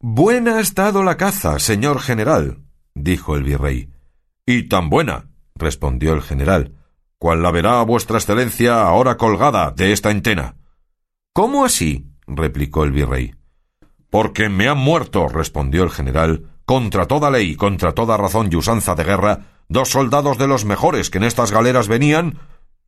Buena 0.00 0.56
ha 0.56 0.60
estado 0.60 1.02
la 1.02 1.16
caza, 1.16 1.58
señor 1.58 2.00
general, 2.00 2.62
dijo 2.94 3.36
el 3.36 3.44
virrey. 3.44 3.90
Y 4.46 4.64
tan 4.64 4.88
buena, 4.90 5.30
respondió 5.54 6.14
el 6.14 6.22
general, 6.22 6.74
cual 7.18 7.42
la 7.42 7.50
verá 7.50 7.82
vuestra 7.82 8.18
excelencia 8.18 8.82
ahora 8.82 9.16
colgada 9.16 9.70
de 9.70 9.92
esta 9.92 10.10
entena. 10.10 10.55
¿Cómo 11.36 11.66
así? 11.66 12.06
replicó 12.26 12.84
el 12.84 12.92
virrey. 12.92 13.34
Porque 14.08 14.48
me 14.48 14.68
han 14.68 14.78
muerto, 14.78 15.28
respondió 15.28 15.84
el 15.84 15.90
general, 15.90 16.48
contra 16.64 17.04
toda 17.04 17.30
ley, 17.30 17.56
contra 17.56 17.92
toda 17.92 18.16
razón 18.16 18.48
y 18.50 18.56
usanza 18.56 18.94
de 18.94 19.04
guerra, 19.04 19.40
dos 19.68 19.90
soldados 19.90 20.38
de 20.38 20.48
los 20.48 20.64
mejores 20.64 21.10
que 21.10 21.18
en 21.18 21.24
estas 21.24 21.52
galeras 21.52 21.88
venían, 21.88 22.38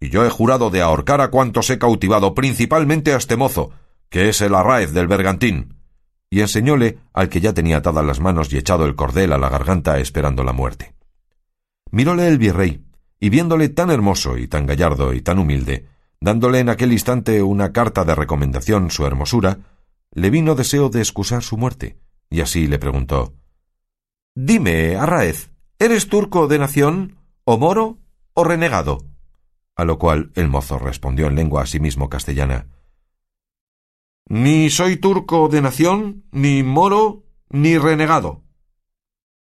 y 0.01 0.09
yo 0.09 0.25
he 0.25 0.31
jurado 0.31 0.71
de 0.71 0.81
ahorcar 0.81 1.21
a 1.21 1.29
cuantos 1.29 1.69
he 1.69 1.79
cautivado, 1.79 2.33
principalmente 2.35 3.13
a 3.13 3.19
este 3.19 3.37
mozo, 3.37 3.71
que 4.09 4.31
es 4.31 4.41
el 4.41 4.55
arraez 4.55 4.95
del 4.95 5.09
bergantín 5.09 5.75
y 6.31 6.41
enseñóle 6.41 7.01
al 7.13 7.29
que 7.29 7.43
ya 7.43 7.53
tenía 7.53 7.77
atadas 7.77 8.07
las 8.07 8.19
manos 8.19 8.51
y 8.51 8.57
echado 8.57 8.87
el 8.87 8.95
cordel 8.95 9.35
a 9.35 9.39
la 9.39 9.51
garganta 9.51 9.99
esperando 9.99 10.43
la 10.43 10.55
muerte. 10.55 10.95
Miróle 11.91 12.29
el 12.29 12.39
virrey, 12.39 12.83
y 13.21 13.29
viéndole 13.29 13.69
tan 13.69 13.91
hermoso 13.91 14.39
y 14.39 14.49
tan 14.49 14.65
gallardo 14.65 15.13
y 15.13 15.21
tan 15.21 15.39
humilde, 15.39 15.87
dándole 16.21 16.61
en 16.61 16.69
aquel 16.69 16.93
instante 16.93 17.43
una 17.43 17.73
carta 17.73 18.05
de 18.05 18.15
recomendación 18.15 18.91
su 18.91 19.07
hermosura, 19.07 19.59
le 20.13 20.31
vino 20.31 20.55
deseo 20.55 20.89
de 20.89 21.01
excusar 21.01 21.43
su 21.43 21.57
muerte, 21.57 21.99
y 22.31 22.41
así 22.41 22.67
le 22.67 22.79
preguntó 22.79 23.35
Dime, 24.35 24.97
Arraez, 24.97 25.51
¿eres 25.79 26.09
turco 26.09 26.49
de 26.49 26.59
nación, 26.59 27.19
o 27.45 27.59
moro, 27.59 27.99
o 28.35 28.45
renegado? 28.45 29.05
A 29.77 29.85
lo 29.85 29.99
cual 29.99 30.33
el 30.35 30.49
mozo 30.49 30.79
respondió 30.79 31.27
en 31.27 31.35
lengua 31.35 31.63
a 31.63 31.67
sí 31.67 31.81
mismo 31.81 32.09
castellana 32.09 32.67
Ni 34.29 34.71
soy 34.71 34.97
turco 34.97 35.49
de 35.49 35.63
nación, 35.63 36.25
ni 36.33 36.63
moro, 36.63 37.25
ni 37.51 37.79
renegado. 37.79 38.43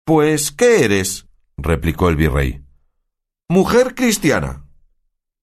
Pues, 0.05 0.51
¿qué 0.51 0.85
eres? 0.85 1.27
replicó 1.57 2.09
el 2.09 2.15
virrey. 2.15 2.63
Mujer 3.49 3.95
cristiana, 3.95 4.65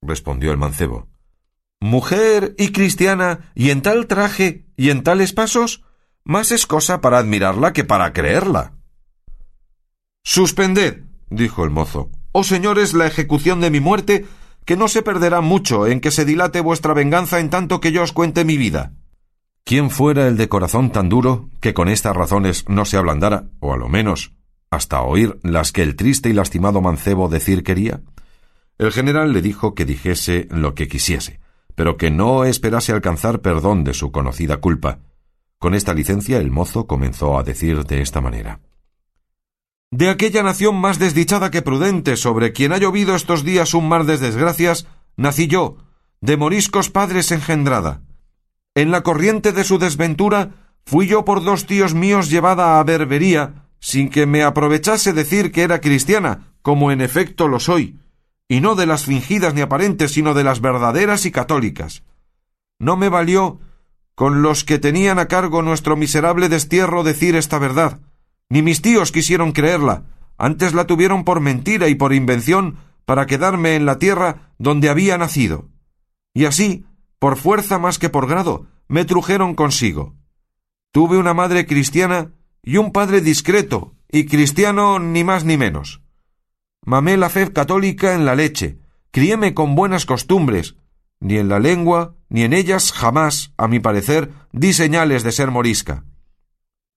respondió 0.01 0.53
el 0.53 0.59
mancebo. 0.59 1.09
Mujer 1.85 2.55
y 2.57 2.73
cristiana, 2.73 3.53
y 3.55 3.69
en 3.69 3.83
tal 3.83 4.07
traje 4.07 4.65
y 4.75 4.89
en 4.89 5.03
tales 5.03 5.35
pasos, 5.35 5.83
más 6.25 6.51
es 6.51 6.67
cosa 6.67 7.03
para 7.03 7.19
admirarla 7.19 7.75
que 7.75 7.85
para 7.85 8.15
creerla. 8.15 8.73
Suspended, 10.23 11.03
dijo 11.29 11.63
el 11.63 11.69
mozo, 11.69 12.11
oh 12.33 12.43
señores, 12.43 12.95
la 12.95 13.07
ejecución 13.07 13.61
de 13.61 13.69
mi 13.69 13.81
muerte, 13.81 14.25
que 14.65 14.79
no 14.79 14.89
se 14.89 15.03
perderá 15.03 15.43
mucho 15.43 15.87
en 15.87 16.01
que 16.01 16.11
se 16.11 16.25
dilate 16.25 16.63
vuestra 16.63 16.95
venganza 16.95 17.39
en 17.39 17.51
tanto 17.51 17.83
que 17.83 17.93
yo 17.93 18.03
os 18.03 18.13
cuente 18.13 18.47
mi 18.47 18.57
vida. 18.57 18.95
¿Quién 19.63 19.91
fuera 19.91 20.27
el 20.27 20.39
de 20.39 20.49
corazón 20.49 20.91
tan 20.91 21.11
duro 21.11 21.51
que 21.61 21.75
con 21.75 21.91
estas 21.91 22.17
razones 22.17 22.65
no 22.67 22.87
se 22.87 22.97
ablandara, 22.97 23.51
o 23.61 23.75
a 23.75 23.77
lo 23.77 23.91
menos 23.91 24.33
hasta 24.71 25.03
oír 25.03 25.39
las 25.43 25.71
que 25.71 25.83
el 25.83 25.97
triste 25.97 26.31
y 26.31 26.33
lastimado 26.33 26.81
mancebo 26.81 27.29
decir 27.29 27.63
quería? 27.63 28.01
El 28.79 28.91
general 28.91 29.35
le 29.35 29.43
dijo 29.43 29.75
que 29.75 29.85
dijese 29.85 30.49
lo 30.51 30.75
que 30.75 30.89
quisiese, 30.89 31.44
pero 31.75 31.97
que 31.97 32.11
no 32.11 32.45
esperase 32.45 32.93
alcanzar 32.93 33.41
perdón 33.41 33.85
de 33.85 33.95
su 33.95 34.13
conocida 34.13 34.59
culpa. 34.59 35.01
Con 35.59 35.75
esta 35.75 35.95
licencia 35.95 36.39
el 36.39 36.51
mozo 36.51 36.87
comenzó 36.87 37.39
a 37.39 37.43
decir 37.43 37.85
de 37.85 38.03
esta 38.03 38.21
manera 38.21 38.61
De 39.91 40.11
aquella 40.11 40.43
nación 40.43 40.77
más 40.77 40.99
desdichada 40.99 41.51
que 41.51 41.63
prudente, 41.63 42.17
sobre 42.17 42.53
quien 42.53 42.73
ha 42.73 42.79
llovido 42.79 43.15
estos 43.15 43.45
días 43.45 43.75
un 43.75 43.89
mar 43.89 44.05
de 44.05 44.19
desgracias, 44.19 44.87
nací 45.17 45.47
yo, 45.47 45.77
de 46.21 46.37
moriscos 46.37 46.91
padres 46.91 47.33
engendrada. 47.33 48.03
En 48.75 48.91
la 48.91 49.03
corriente 49.03 49.53
de 49.53 49.65
su 49.65 49.79
desventura 49.79 50.73
fui 50.85 51.07
yo 51.07 51.25
por 51.25 51.45
dos 51.45 51.67
tíos 51.67 51.95
míos 51.95 52.29
llevada 52.31 52.79
a 52.79 52.85
berbería, 52.85 53.69
sin 53.79 54.09
que 54.09 54.27
me 54.27 54.43
aprovechase 54.43 55.13
decir 55.13 55.53
que 55.53 55.63
era 55.63 55.81
cristiana, 55.81 56.55
como 56.63 56.91
en 56.91 57.01
efecto 57.01 57.49
lo 57.49 57.61
soy, 57.61 57.99
y 58.49 58.61
no 58.61 58.75
de 58.75 58.87
las 58.87 59.05
fingidas 59.05 59.55
ni 59.55 59.61
aparentes, 59.61 60.13
sino 60.13 60.35
de 60.35 60.45
las 60.45 60.61
verdaderas 60.61 61.27
y 61.27 61.31
católicas. 61.31 62.03
No 62.79 62.97
me 62.97 63.09
valió 63.09 63.61
con 64.15 64.43
los 64.43 64.65
que 64.65 64.79
tenían 64.79 65.19
a 65.19 65.27
cargo 65.27 65.63
nuestro 65.63 65.97
miserable 65.97 66.49
destierro 66.49 67.03
decir 67.03 67.37
esta 67.37 67.59
verdad, 67.59 68.01
ni 68.49 68.63
mis 68.63 68.83
tíos 68.83 69.11
quisieron 69.11 69.53
creerla, 69.53 70.05
antes 70.37 70.75
la 70.75 70.87
tuvieron 70.87 71.25
por 71.25 71.41
mentira 71.41 71.89
y 71.89 71.95
por 71.95 72.13
invención 72.13 72.77
para 73.05 73.27
quedarme 73.27 73.77
en 73.77 73.87
la 73.87 73.99
tierra 73.99 74.53
donde 74.59 74.89
había 74.89 75.19
nacido. 75.19 75.69
Y 76.33 76.45
así, 76.45 76.85
por 77.19 77.37
fuerza 77.37 77.79
más 77.79 77.99
que 77.99 78.09
por 78.09 78.29
grado, 78.29 78.67
me 78.89 79.05
trujeron 79.05 79.55
consigo. 79.55 80.15
Tuve 80.93 81.17
una 81.19 81.35
madre 81.35 81.67
cristiana 81.67 82.33
y 82.63 82.77
un 82.77 82.93
padre 82.93 83.21
discreto, 83.21 83.95
y 84.11 84.27
cristiano 84.27 84.99
ni 84.99 85.25
más 85.25 85.45
ni 85.45 85.57
menos. 85.57 86.04
Mamé 86.85 87.17
la 87.17 87.31
fe 87.31 87.51
católica 87.51 88.15
en 88.15 88.27
la 88.27 88.35
leche, 88.35 88.79
criéme 89.11 89.55
con 89.55 89.75
buenas 89.75 90.05
costumbres, 90.05 90.77
ni 91.19 91.39
en 91.39 91.49
la 91.49 91.59
lengua, 91.59 92.15
ni 92.29 92.43
en 92.43 92.53
ellas 92.53 92.93
jamás, 92.93 93.55
a 93.57 93.69
mi 93.69 93.81
parecer, 93.81 94.31
di 94.53 94.75
señales 94.75 95.23
de 95.23 95.33
ser 95.33 95.51
morisca. 95.51 96.05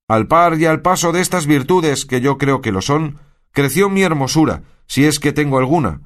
Al 0.09 0.27
par 0.27 0.59
y 0.59 0.65
al 0.65 0.81
paso 0.81 1.13
de 1.13 1.21
estas 1.21 1.47
virtudes, 1.47 2.05
que 2.05 2.19
yo 2.19 2.37
creo 2.37 2.59
que 2.59 2.73
lo 2.73 2.81
son, 2.81 3.19
creció 3.53 3.89
mi 3.89 4.01
hermosura, 4.01 4.63
si 4.87 5.05
es 5.05 5.19
que 5.19 5.31
tengo 5.31 5.57
alguna, 5.57 6.01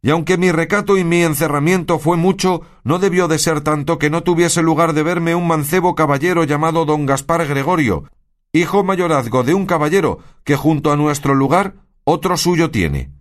y 0.00 0.10
aunque 0.10 0.38
mi 0.38 0.50
recato 0.50 0.96
y 0.96 1.04
mi 1.04 1.22
encerramiento 1.22 1.98
fue 1.98 2.16
mucho, 2.16 2.62
no 2.84 2.98
debió 2.98 3.28
de 3.28 3.38
ser 3.38 3.60
tanto 3.60 3.98
que 3.98 4.08
no 4.08 4.22
tuviese 4.22 4.62
lugar 4.62 4.92
de 4.92 5.02
verme 5.02 5.34
un 5.34 5.46
mancebo 5.46 5.94
caballero 5.94 6.44
llamado 6.44 6.84
don 6.84 7.06
Gaspar 7.06 7.46
Gregorio, 7.46 8.04
hijo 8.52 8.82
mayorazgo 8.84 9.42
de 9.42 9.52
un 9.52 9.66
caballero 9.66 10.20
que 10.44 10.56
junto 10.56 10.92
a 10.92 10.96
nuestro 10.96 11.34
lugar 11.34 11.74
otro 12.04 12.36
suyo 12.36 12.70
tiene. 12.70 13.15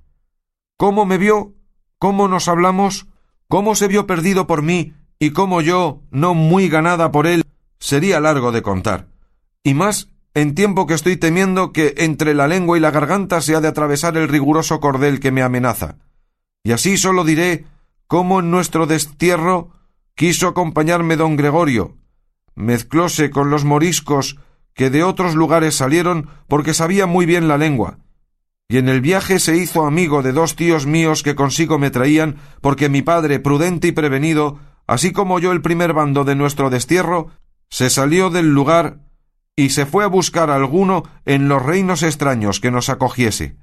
¿Cómo 0.78 1.06
me 1.06 1.18
vio? 1.18 1.54
¿Cómo 2.00 2.28
nos 2.28 2.48
hablamos? 2.48 3.08
¿Cómo 3.48 3.76
se 3.76 3.88
vio 3.88 4.08
perdido 4.08 4.46
por 4.48 4.62
mí 4.62 4.94
y 5.20 5.32
cómo 5.32 5.62
yo, 5.62 6.02
no 6.12 6.34
muy 6.34 6.68
ganada 6.68 7.12
por 7.12 7.28
él, 7.28 7.44
sería 7.80 8.20
largo 8.20 8.52
de 8.52 8.62
contar. 8.62 9.08
Y 9.64 9.74
más 9.74 10.10
en 10.34 10.54
tiempo 10.54 10.86
que 10.86 10.94
estoy 10.94 11.16
temiendo 11.16 11.72
que 11.72 11.94
entre 11.98 12.34
la 12.34 12.48
lengua 12.48 12.78
y 12.78 12.82
la 12.82 12.92
garganta 12.92 13.40
se 13.40 13.56
ha 13.56 13.62
de 13.62 13.70
atravesar 13.70 14.18
el 14.18 14.28
riguroso 14.28 14.82
cordel 14.82 15.20
que 15.20 15.32
me 15.32 15.42
amenaza. 15.42 15.98
Y 16.64 16.74
así 16.74 16.98
solo 16.98 17.24
diré 17.24 17.66
cómo 18.08 18.42
en 18.42 18.52
nuestro 18.52 18.86
destierro 18.86 19.72
quiso 20.14 20.48
acompañarme 20.48 21.16
don 21.16 21.38
Gregorio, 21.38 21.98
mezclóse 22.56 23.30
con 23.30 23.50
los 23.50 23.64
moriscos 23.64 24.38
que 24.74 24.90
de 24.90 25.04
otros 25.04 25.36
lugares 25.36 25.76
salieron 25.76 26.30
porque 26.48 26.74
sabía 26.74 27.06
muy 27.06 27.26
bien 27.26 27.48
la 27.48 27.58
lengua, 27.58 28.00
y 28.68 28.78
en 28.78 28.90
el 28.90 29.02
viaje 29.02 29.40
se 29.40 29.58
hizo 29.58 29.86
amigo 29.86 30.24
de 30.24 30.32
dos 30.32 30.56
tíos 30.56 30.86
míos 30.86 31.22
que 31.22 31.36
consigo 31.36 31.78
me 31.78 31.92
traían, 31.92 32.38
porque 32.62 32.90
mi 32.90 33.02
padre, 33.02 33.40
prudente 33.40 33.88
y 33.88 33.92
prevenido, 33.92 34.60
así 34.88 35.12
como 35.12 35.40
yo 35.40 35.52
el 35.52 35.62
primer 35.62 35.94
bando 35.94 36.24
de 36.24 36.36
nuestro 36.36 36.70
destierro, 36.70 37.28
se 37.70 37.90
salió 37.90 38.30
del 38.30 38.54
lugar 38.54 39.00
y 39.56 39.70
se 39.70 39.86
fue 39.86 40.04
a 40.04 40.08
buscar 40.08 40.50
alguno 40.50 41.04
en 41.26 41.48
los 41.48 41.62
reinos 41.62 42.02
extraños 42.04 42.60
que 42.60 42.72
nos 42.72 42.90
acogiese. 42.90 43.56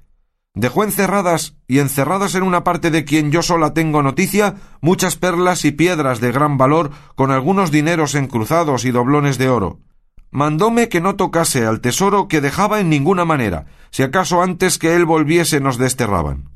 Dejó 0.55 0.85
encerradas 0.85 1.57
y 1.67 1.79
encerradas 1.79 2.35
en 2.35 2.43
una 2.43 2.63
parte 2.63 2.91
de 2.91 3.05
quien 3.05 3.33
yo 3.33 3.43
sola 3.43 3.75
tengo 3.75 4.03
noticia 4.03 4.57
muchas 4.83 5.17
perlas 5.17 5.65
y 5.65 5.73
piedras 5.73 6.21
de 6.21 6.31
gran 6.31 6.59
valor 6.59 6.91
con 7.15 7.31
algunos 7.31 7.71
dineros 7.71 8.15
encruzados 8.15 8.85
y 8.85 8.91
doblones 8.91 9.39
de 9.39 9.49
oro 9.49 9.81
mandóme 10.33 10.89
que 10.89 11.01
no 11.01 11.15
tocase 11.15 11.65
al 11.65 11.81
tesoro 11.81 12.27
que 12.27 12.41
dejaba 12.41 12.81
en 12.81 12.89
ninguna 12.89 13.25
manera, 13.25 13.67
si 13.91 14.03
acaso 14.03 14.43
antes 14.43 14.79
que 14.79 14.97
él 14.97 15.05
volviese 15.05 15.61
nos 15.61 15.79
desterraban. 15.79 16.51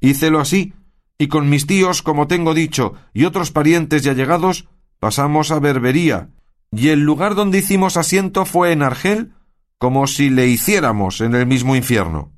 Hícelo 0.00 0.40
así, 0.40 0.72
y 1.18 1.28
con 1.28 1.50
mis 1.50 1.66
tíos, 1.66 2.02
como 2.02 2.26
tengo 2.26 2.54
dicho, 2.54 2.94
y 3.12 3.26
otros 3.26 3.52
parientes 3.52 4.04
y 4.04 4.08
allegados, 4.08 4.68
pasamos 4.98 5.50
a 5.50 5.60
Berbería, 5.60 6.30
y 6.72 6.88
el 6.88 7.00
lugar 7.00 7.34
donde 7.34 7.58
hicimos 7.58 7.98
asiento 7.98 8.46
fue 8.46 8.72
en 8.72 8.82
Argel, 8.82 9.34
como 9.76 10.06
si 10.06 10.30
le 10.30 10.46
hiciéramos 10.46 11.20
en 11.20 11.34
el 11.34 11.46
mismo 11.46 11.76
infierno. 11.76 12.32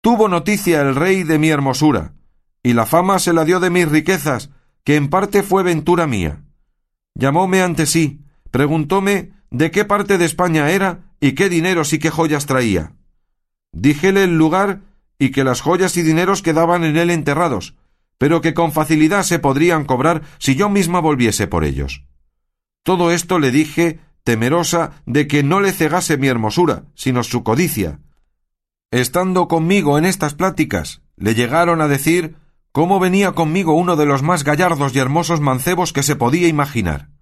Tuvo 0.00 0.28
noticia 0.28 0.80
el 0.80 0.96
rey 0.96 1.22
de 1.22 1.38
mi 1.38 1.50
hermosura, 1.50 2.14
y 2.62 2.72
la 2.72 2.86
fama 2.86 3.18
se 3.18 3.34
la 3.34 3.44
dio 3.44 3.60
de 3.60 3.68
mis 3.70 3.88
riquezas, 3.88 4.50
que 4.84 4.96
en 4.96 5.08
parte 5.08 5.42
fue 5.42 5.62
ventura 5.62 6.06
mía. 6.06 6.44
Llamóme 7.14 7.60
ante 7.60 7.84
sí, 7.84 8.22
preguntóme 8.50 9.35
de 9.56 9.70
qué 9.70 9.86
parte 9.86 10.18
de 10.18 10.26
España 10.26 10.70
era 10.70 11.00
y 11.18 11.32
qué 11.32 11.48
dineros 11.48 11.94
y 11.94 11.98
qué 11.98 12.10
joyas 12.10 12.44
traía. 12.44 12.92
Díjele 13.72 14.24
el 14.24 14.36
lugar 14.36 14.80
y 15.18 15.30
que 15.30 15.44
las 15.44 15.62
joyas 15.62 15.96
y 15.96 16.02
dineros 16.02 16.42
quedaban 16.42 16.84
en 16.84 16.98
él 16.98 17.10
enterrados, 17.10 17.74
pero 18.18 18.42
que 18.42 18.52
con 18.52 18.72
facilidad 18.72 19.22
se 19.22 19.38
podrían 19.38 19.86
cobrar 19.86 20.22
si 20.38 20.56
yo 20.56 20.68
misma 20.68 21.00
volviese 21.00 21.46
por 21.46 21.64
ellos. 21.64 22.04
Todo 22.82 23.10
esto 23.10 23.38
le 23.38 23.50
dije 23.50 23.98
temerosa 24.24 25.02
de 25.06 25.26
que 25.26 25.42
no 25.42 25.60
le 25.60 25.72
cegase 25.72 26.18
mi 26.18 26.26
hermosura, 26.26 26.84
sino 26.94 27.22
su 27.22 27.42
codicia. 27.42 28.00
Estando 28.90 29.48
conmigo 29.48 29.96
en 29.96 30.04
estas 30.04 30.34
pláticas, 30.34 31.00
le 31.16 31.34
llegaron 31.34 31.80
a 31.80 31.88
decir 31.88 32.36
cómo 32.72 33.00
venía 33.00 33.32
conmigo 33.32 33.74
uno 33.74 33.96
de 33.96 34.04
los 34.04 34.22
más 34.22 34.44
gallardos 34.44 34.94
y 34.94 34.98
hermosos 34.98 35.40
mancebos 35.40 35.94
que 35.94 36.02
se 36.02 36.16
podía 36.16 36.46
imaginar. 36.46 37.15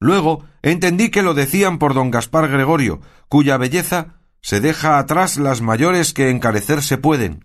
Luego 0.00 0.44
entendí 0.62 1.10
que 1.10 1.22
lo 1.22 1.34
decían 1.34 1.78
por 1.78 1.94
don 1.94 2.10
Gaspar 2.10 2.48
Gregorio, 2.48 3.00
cuya 3.28 3.56
belleza 3.56 4.20
se 4.40 4.60
deja 4.60 4.98
atrás 4.98 5.36
las 5.36 5.60
mayores 5.60 6.12
que 6.12 6.30
encarecerse 6.30 6.98
pueden. 6.98 7.44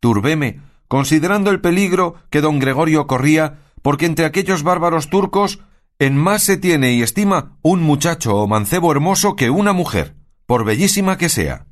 Turbéme, 0.00 0.60
considerando 0.88 1.50
el 1.50 1.60
peligro 1.60 2.16
que 2.30 2.40
don 2.40 2.58
Gregorio 2.58 3.06
corría, 3.06 3.60
porque 3.82 4.06
entre 4.06 4.24
aquellos 4.24 4.62
bárbaros 4.62 5.08
turcos 5.08 5.60
en 5.98 6.16
más 6.16 6.42
se 6.42 6.56
tiene 6.58 6.92
y 6.92 7.02
estima 7.02 7.56
un 7.62 7.82
muchacho 7.82 8.36
o 8.36 8.46
mancebo 8.46 8.92
hermoso 8.92 9.34
que 9.34 9.48
una 9.48 9.72
mujer, 9.72 10.14
por 10.44 10.64
bellísima 10.64 11.16
que 11.16 11.28
sea. 11.28 11.66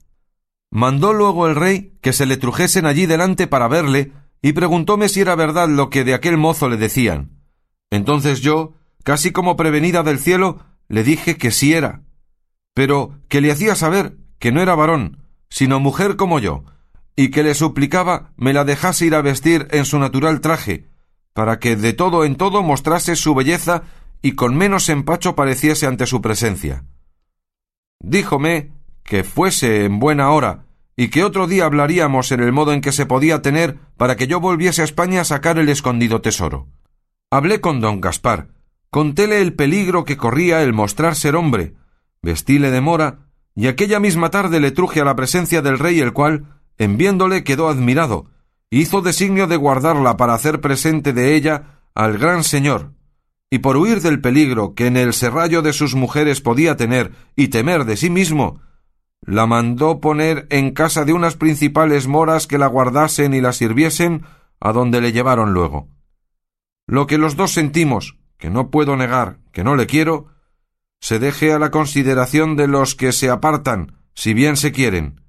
Mandó 0.71 1.13
luego 1.13 1.47
el 1.47 1.55
rey 1.57 1.99
que 2.01 2.13
se 2.13 2.25
le 2.25 2.37
trujesen 2.37 2.87
allí 2.87 3.07
delante 3.07 3.47
para 3.47 3.69
verle, 3.69 4.13
y 4.41 4.53
preguntóme 4.53 5.09
si 5.09 5.21
era 5.21 5.35
verdad 5.35 5.69
lo 5.69 5.91
que 5.91 6.05
de 6.05 6.15
aquel 6.15 6.37
mozo 6.39 6.69
le 6.69 6.77
decían. 6.77 7.43
Entonces 7.91 8.41
yo, 8.41 8.75
Casi 9.05 9.33
como 9.33 9.57
prevenida 9.57 10.03
del 10.03 10.19
cielo, 10.19 10.61
le 10.89 11.05
dije 11.05 11.37
que 11.37 11.51
sí 11.51 11.75
era, 11.75 12.03
pero 12.75 13.21
que 13.29 13.41
le 13.41 13.53
hacía 13.53 13.77
saber 13.77 14.17
que 14.39 14.51
no 14.51 14.61
era 14.61 14.75
varón, 14.75 15.19
sino 15.49 15.79
mujer 15.79 16.17
como 16.17 16.41
yo, 16.41 16.65
y 17.15 17.31
que 17.31 17.43
le 17.43 17.55
suplicaba 17.55 18.33
me 18.37 18.53
la 18.53 18.65
dejase 18.65 19.07
ir 19.07 19.15
a 19.15 19.23
vestir 19.23 19.69
en 19.71 19.85
su 19.85 19.99
natural 19.99 20.41
traje, 20.41 20.89
para 21.35 21.59
que 21.59 21.77
de 21.77 21.93
todo 21.93 22.25
en 22.25 22.37
todo 22.37 22.63
mostrase 22.63 23.15
su 23.15 23.35
belleza 23.35 23.83
y 24.23 24.33
con 24.33 24.57
menos 24.57 24.89
empacho 24.89 25.37
pareciese 25.37 25.87
ante 25.87 26.07
su 26.07 26.23
presencia. 26.23 26.85
Díjome 28.01 28.73
que 29.03 29.23
fuese 29.23 29.85
en 29.85 29.99
buena 29.99 30.31
hora 30.31 30.65
y 30.97 31.09
que 31.09 31.25
otro 31.25 31.47
día 31.47 31.67
hablaríamos 31.67 32.33
en 32.33 32.41
el 32.41 32.53
modo 32.53 32.73
en 32.73 32.81
que 32.81 32.93
se 32.93 33.05
podía 33.05 33.43
tener 33.43 33.77
para 33.99 34.17
que 34.17 34.27
yo 34.27 34.41
volviese 34.41 34.81
a 34.81 34.85
España 34.85 35.21
a 35.21 35.25
sacar 35.25 35.59
el 35.59 35.69
escondido 35.69 36.23
tesoro. 36.23 36.69
Hablé 37.31 37.61
con 37.61 37.81
don 37.81 38.01
Gaspar, 38.01 38.54
contéle 38.95 39.43
el 39.43 39.55
peligro 39.55 40.05
que 40.05 40.17
corría 40.17 40.63
el 40.63 40.73
mostrar 40.73 41.17
ser 41.17 41.35
hombre, 41.35 41.75
vestíle 42.23 42.71
de 42.71 42.81
mora, 42.81 43.27
y 43.57 43.67
aquella 43.67 43.99
misma 43.99 44.31
tarde 44.31 44.61
le 44.61 44.71
truje 44.71 45.01
a 45.01 45.05
la 45.05 45.17
presencia 45.17 45.63
del 45.63 45.81
rey, 45.81 45.99
el 45.99 46.13
cual, 46.13 46.61
en 46.79 46.97
viéndole, 46.97 47.43
quedó 47.43 47.69
admirado, 47.69 48.31
hizo 48.71 49.03
designio 49.03 49.49
de 49.49 49.57
guardarla 49.57 50.17
para 50.17 50.35
hacer 50.35 50.61
presente 50.61 51.13
de 51.13 51.35
ella 51.35 51.81
al 51.93 52.19
gran 52.19 52.45
señor, 52.45 52.93
y 53.51 53.59
por 53.59 53.79
huir 53.79 54.01
del 54.01 54.21
peligro 54.21 54.77
que 54.77 54.87
en 54.87 54.97
el 54.97 55.13
serrallo 55.13 55.61
de 55.61 55.73
sus 55.73 55.97
mujeres 55.97 56.41
podía 56.41 56.77
tener 56.77 57.11
y 57.35 57.49
temer 57.49 57.87
de 57.87 57.97
sí 57.97 58.11
mismo, 58.11 58.61
la 59.23 59.49
mandó 59.49 59.99
poner 59.99 60.47
en 60.51 60.71
casa 60.71 61.05
de 61.05 61.15
unas 61.15 61.35
principales 61.35 62.07
moras 62.07 62.47
que 62.47 62.59
la 62.59 62.69
guardasen 62.69 63.35
y 63.35 63.41
la 63.41 63.53
sirviesen, 63.53 64.23
a 64.61 64.71
donde 64.71 65.01
le 65.01 65.11
llevaron 65.11 65.53
luego. 65.53 65.89
Lo 66.87 67.09
que 67.09 67.19
los 67.19 67.35
dos 67.35 67.51
sentimos, 67.51 68.19
que 68.39 68.51
no 68.51 68.71
puedo 68.71 68.97
negar, 68.97 69.39
que 69.53 69.65
no 69.65 69.77
le 69.77 69.87
quiero, 69.87 70.27
se 71.01 71.19
deje 71.19 71.53
a 71.53 71.59
la 71.59 71.71
consideración 71.71 72.57
de 72.57 72.69
los 72.69 72.95
que 72.95 73.13
se 73.13 73.31
apartan, 73.31 73.99
si 74.15 74.35
bien 74.35 74.57
se 74.57 74.73
quieren. 74.73 75.21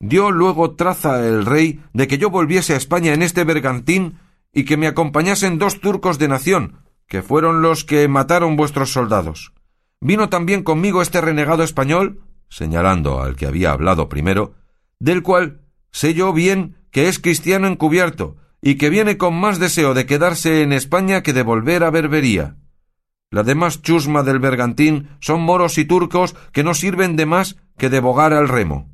Dio 0.00 0.30
luego 0.30 0.74
traza 0.74 1.26
el 1.26 1.46
rey 1.46 1.82
de 1.92 2.08
que 2.08 2.18
yo 2.18 2.30
volviese 2.30 2.74
a 2.74 2.76
España 2.76 3.12
en 3.12 3.22
este 3.22 3.44
bergantín 3.44 4.18
y 4.52 4.64
que 4.64 4.76
me 4.76 4.86
acompañasen 4.86 5.58
dos 5.58 5.80
turcos 5.80 6.18
de 6.18 6.28
nación, 6.28 6.80
que 7.06 7.22
fueron 7.22 7.62
los 7.62 7.84
que 7.84 8.06
mataron 8.08 8.56
vuestros 8.56 8.92
soldados. 8.92 9.52
Vino 10.00 10.28
también 10.28 10.62
conmigo 10.62 11.02
este 11.02 11.20
renegado 11.20 11.62
español, 11.62 12.22
señalando 12.48 13.22
al 13.22 13.36
que 13.36 13.46
había 13.46 13.72
hablado 13.72 14.08
primero, 14.08 14.54
del 14.98 15.22
cual 15.22 15.62
sé 15.90 16.14
yo 16.14 16.32
bien 16.32 16.76
que 16.90 17.08
es 17.08 17.18
cristiano 17.18 17.66
encubierto 17.66 18.36
y 18.66 18.76
que 18.76 18.88
viene 18.88 19.18
con 19.18 19.34
más 19.38 19.58
deseo 19.58 19.92
de 19.92 20.06
quedarse 20.06 20.62
en 20.62 20.72
España 20.72 21.22
que 21.22 21.34
de 21.34 21.42
volver 21.42 21.84
a 21.84 21.90
Berbería. 21.90 22.56
La 23.30 23.42
demás 23.42 23.82
chusma 23.82 24.22
del 24.22 24.38
bergantín 24.38 25.10
son 25.20 25.42
moros 25.42 25.76
y 25.76 25.84
turcos 25.84 26.34
que 26.50 26.64
no 26.64 26.72
sirven 26.72 27.14
de 27.14 27.26
más 27.26 27.56
que 27.76 27.90
de 27.90 28.00
bogar 28.00 28.32
al 28.32 28.48
remo. 28.48 28.88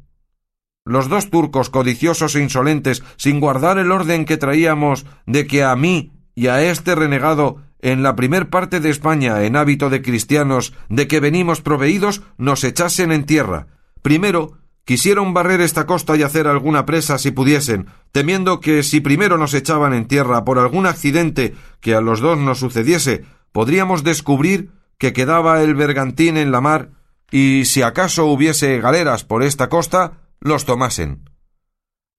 Los 0.85 1.09
dos 1.09 1.31
turcos 1.31 1.71
codiciosos 1.71 2.35
e 2.35 2.43
insolentes, 2.43 3.05
sin 3.17 3.39
guardar 3.39 3.79
el 3.79 3.93
orden 3.93 4.25
que 4.25 4.39
traíamos 4.39 5.07
de 5.25 5.47
que 5.47 5.62
a 5.62 5.77
mí 5.77 6.11
y 6.35 6.49
a 6.49 6.65
este 6.65 6.97
renegado 6.97 7.62
en 7.79 8.03
la 8.03 8.17
primer 8.17 8.50
parte 8.50 8.81
de 8.81 8.91
España 8.91 9.45
en 9.45 9.55
hábito 9.55 9.89
de 9.89 10.03
cristianos 10.03 10.75
de 10.89 11.07
que 11.07 11.21
venimos 11.21 11.61
proveídos 11.61 12.23
nos 12.39 12.65
echasen 12.65 13.12
en 13.12 13.25
tierra. 13.25 13.69
Primero 14.03 14.59
quisieron 14.91 15.35
barrer 15.35 15.61
esta 15.61 15.87
costa 15.87 16.17
y 16.17 16.25
hacer 16.25 16.49
alguna 16.49 16.85
presa 16.85 17.17
si 17.17 17.31
pudiesen, 17.31 17.87
temiendo 18.11 18.59
que 18.59 18.83
si 18.83 19.01
primero 19.01 19.39
nos 19.39 19.55
echaban 19.55 19.93
en 19.93 20.09
tierra 20.09 20.45
por 20.45 20.59
algún 20.59 20.85
accidente 20.85 21.55
que 21.81 21.95
a 21.95 22.01
los 22.01 22.19
dos 22.19 22.39
nos 22.39 22.59
sucediese, 22.59 23.25
podríamos 23.53 24.03
descubrir 24.03 24.73
que 24.99 25.13
quedaba 25.13 25.63
el 25.63 25.77
bergantín 25.77 26.37
en 26.37 26.51
la 26.51 26.61
mar 26.61 26.91
y 27.31 27.67
si 27.67 27.83
acaso 27.83 28.27
hubiese 28.27 28.81
galeras 28.81 29.23
por 29.23 29.45
esta 29.45 29.69
costa, 29.69 30.23
los 30.41 30.65
tomasen. 30.65 31.31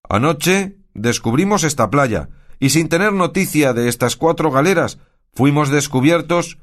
Anoche 0.08 0.78
descubrimos 0.94 1.66
esta 1.66 1.90
playa, 1.90 2.30
y 2.58 2.70
sin 2.70 2.88
tener 2.88 3.12
noticia 3.12 3.74
de 3.74 3.90
estas 3.90 4.16
cuatro 4.16 4.50
galeras, 4.50 4.98
fuimos 5.34 5.72
descubiertos 5.72 6.58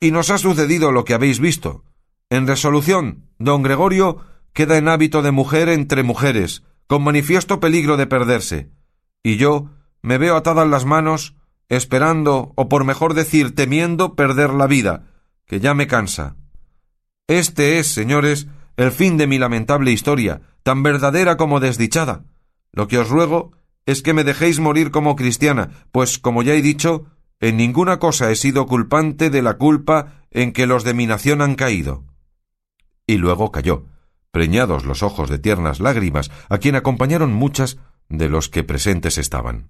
y 0.00 0.12
nos 0.12 0.30
ha 0.30 0.38
sucedido 0.38 0.92
lo 0.92 1.04
que 1.04 1.12
habéis 1.12 1.40
visto. 1.40 1.84
En 2.30 2.46
resolución, 2.46 3.28
don 3.38 3.62
Gregorio 3.62 4.31
queda 4.52 4.76
en 4.76 4.88
hábito 4.88 5.22
de 5.22 5.30
mujer 5.30 5.68
entre 5.68 6.02
mujeres, 6.02 6.62
con 6.86 7.02
manifiesto 7.02 7.60
peligro 7.60 7.96
de 7.96 8.06
perderse, 8.06 8.70
y 9.22 9.36
yo 9.36 9.70
me 10.02 10.18
veo 10.18 10.36
atadas 10.36 10.68
las 10.68 10.84
manos, 10.84 11.36
esperando, 11.68 12.52
o 12.56 12.68
por 12.68 12.84
mejor 12.84 13.14
decir, 13.14 13.54
temiendo 13.54 14.14
perder 14.14 14.50
la 14.50 14.66
vida, 14.66 15.06
que 15.46 15.60
ya 15.60 15.74
me 15.74 15.86
cansa. 15.86 16.36
Este 17.28 17.78
es, 17.78 17.86
señores, 17.86 18.48
el 18.76 18.90
fin 18.90 19.16
de 19.16 19.26
mi 19.26 19.38
lamentable 19.38 19.92
historia, 19.92 20.42
tan 20.62 20.82
verdadera 20.82 21.36
como 21.36 21.60
desdichada. 21.60 22.24
Lo 22.72 22.88
que 22.88 22.98
os 22.98 23.08
ruego 23.08 23.52
es 23.86 24.02
que 24.02 24.12
me 24.12 24.24
dejéis 24.24 24.60
morir 24.60 24.90
como 24.90 25.16
cristiana, 25.16 25.70
pues, 25.92 26.18
como 26.18 26.42
ya 26.42 26.54
he 26.54 26.62
dicho, 26.62 27.06
en 27.40 27.56
ninguna 27.56 27.98
cosa 27.98 28.30
he 28.30 28.36
sido 28.36 28.66
culpante 28.66 29.30
de 29.30 29.42
la 29.42 29.54
culpa 29.54 30.24
en 30.30 30.52
que 30.52 30.66
los 30.66 30.84
de 30.84 30.94
mi 30.94 31.06
nación 31.06 31.42
han 31.42 31.54
caído. 31.54 32.04
Y 33.06 33.16
luego 33.18 33.50
cayó, 33.50 33.86
preñados 34.32 34.84
los 34.84 35.04
ojos 35.04 35.30
de 35.30 35.38
tiernas 35.38 35.78
lágrimas, 35.78 36.30
a 36.48 36.58
quien 36.58 36.74
acompañaron 36.74 37.32
muchas 37.32 37.78
de 38.08 38.28
los 38.28 38.48
que 38.48 38.64
presentes 38.64 39.18
estaban. 39.18 39.68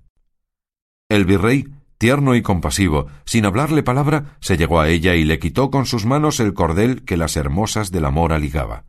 El 1.10 1.26
virrey, 1.26 1.66
tierno 1.98 2.34
y 2.34 2.42
compasivo, 2.42 3.08
sin 3.26 3.44
hablarle 3.44 3.82
palabra, 3.82 4.36
se 4.40 4.56
llegó 4.56 4.80
a 4.80 4.88
ella 4.88 5.14
y 5.14 5.24
le 5.24 5.38
quitó 5.38 5.70
con 5.70 5.84
sus 5.84 6.06
manos 6.06 6.40
el 6.40 6.54
cordel 6.54 7.04
que 7.04 7.16
las 7.16 7.36
hermosas 7.36 7.90
del 7.90 8.06
amor 8.06 8.32
aligaba. 8.32 8.84